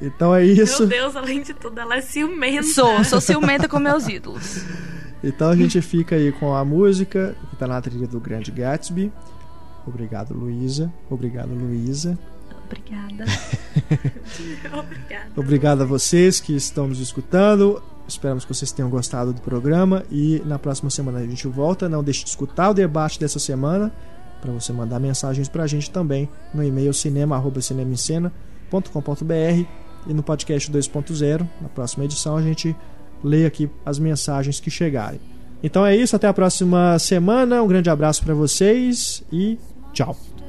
[0.00, 0.86] Então é isso.
[0.86, 2.62] Meu Deus, além de tudo, ela é ciumenta.
[2.64, 4.64] Sou, sou ciumenta com meus ídolos.
[5.22, 9.12] Então a gente fica aí com a música que tá na trilha do Grande Gatsby.
[9.86, 10.92] Obrigado, Luísa.
[11.08, 12.18] Obrigado, Luísa.
[12.66, 13.24] Obrigada.
[14.78, 15.30] Obrigada.
[15.36, 17.82] Obrigado a vocês que estão nos escutando.
[18.10, 21.88] Esperamos que vocês tenham gostado do programa e na próxima semana a gente volta.
[21.88, 23.92] Não deixe de escutar o debate dessa semana
[24.40, 29.64] para você mandar mensagens para a gente também no e-mail cinema@cinemascena.com.br
[30.06, 31.48] e no podcast 2.0.
[31.60, 32.74] Na próxima edição a gente
[33.22, 35.20] lê aqui as mensagens que chegarem.
[35.62, 37.62] Então é isso, até a próxima semana.
[37.62, 39.58] Um grande abraço para vocês e
[39.92, 40.39] tchau.